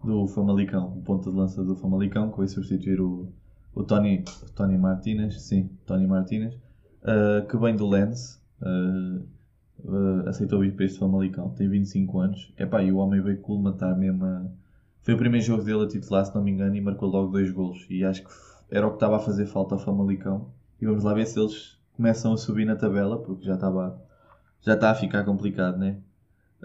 [0.03, 3.31] do Famalicão, o ponta de lança do Famalicão, que vai substituir o,
[3.73, 6.57] o Tony, o Tony Martínez, sim, Tony Martínez,
[7.03, 9.23] uh, que vem do Lens, uh,
[9.85, 13.97] uh, aceitou vir para este Famalicão, tem 25 anos, Epá, e o homem veio colmatar
[13.97, 14.45] mesmo a...
[15.01, 17.51] Foi o primeiro jogo dele a titular, se não me engano, e marcou logo dois
[17.51, 17.85] golos.
[17.89, 18.29] E acho que
[18.71, 20.47] era o que estava a fazer falta ao Famalicão.
[20.81, 24.01] E vamos lá ver se eles começam a subir na tabela, porque já estava
[24.61, 25.97] já está a ficar complicado, né?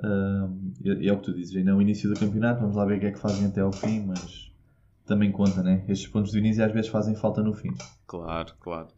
[0.02, 2.84] Um, e é o que tu dizes, ainda é o início do campeonato, vamos lá
[2.84, 4.52] ver o que é que fazem até ao fim, mas
[5.04, 5.84] também conta, né?
[5.88, 7.74] Estes pontos do início às vezes fazem falta no fim.
[8.06, 8.88] Claro, claro.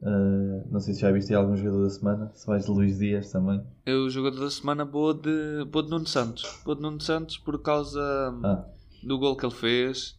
[0.00, 2.98] Uh, não sei se já viste aí algum jogador da semana, se vais de Luís
[2.98, 3.60] Dias também.
[3.84, 6.44] Eu, o jogador da semana, vou de, vou de Nuno Santos.
[6.64, 8.00] Vou de Nuno Santos por causa
[8.44, 8.64] Ah,
[9.02, 10.16] do gol que ele fez,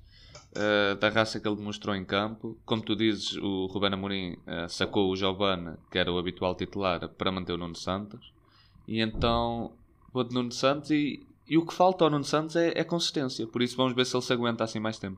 [0.54, 2.58] eh, da raça que ele demonstrou em campo.
[2.66, 7.08] Como tu dizes, o Ruben Amorim eh, sacou o Giovanni, que era o habitual titular,
[7.10, 8.34] para manter o Nuno Santos.
[8.88, 9.72] E então
[10.12, 13.48] vou de Nuno Santos e, e o que falta ao Nuno Santos é, é consistência.
[13.48, 15.18] Por isso vamos ver se ele se aguenta assim mais tempo.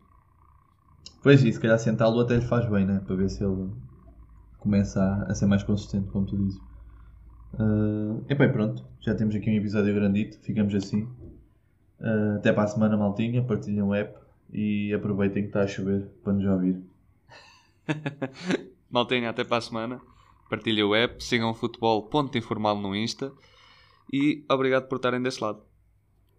[1.23, 3.01] pois, e se calhar sentá-lo até lhe faz bem, né?
[3.05, 3.69] Para ver se ele
[4.61, 6.59] começa a, a ser mais consistente, como tu dizes.
[7.53, 11.03] Uh, e pronto, já temos aqui um episódio grandito, ficamos assim.
[11.99, 14.17] Uh, até para a semana, maltinha, partilhem o app
[14.53, 16.81] e aproveitem que está a chover para nos ouvir.
[18.89, 20.01] Maltenha, até para a semana.
[20.49, 23.31] partilhem o app, sigam o futebol ponto informal no Insta
[24.11, 25.61] e obrigado por estarem desse lado.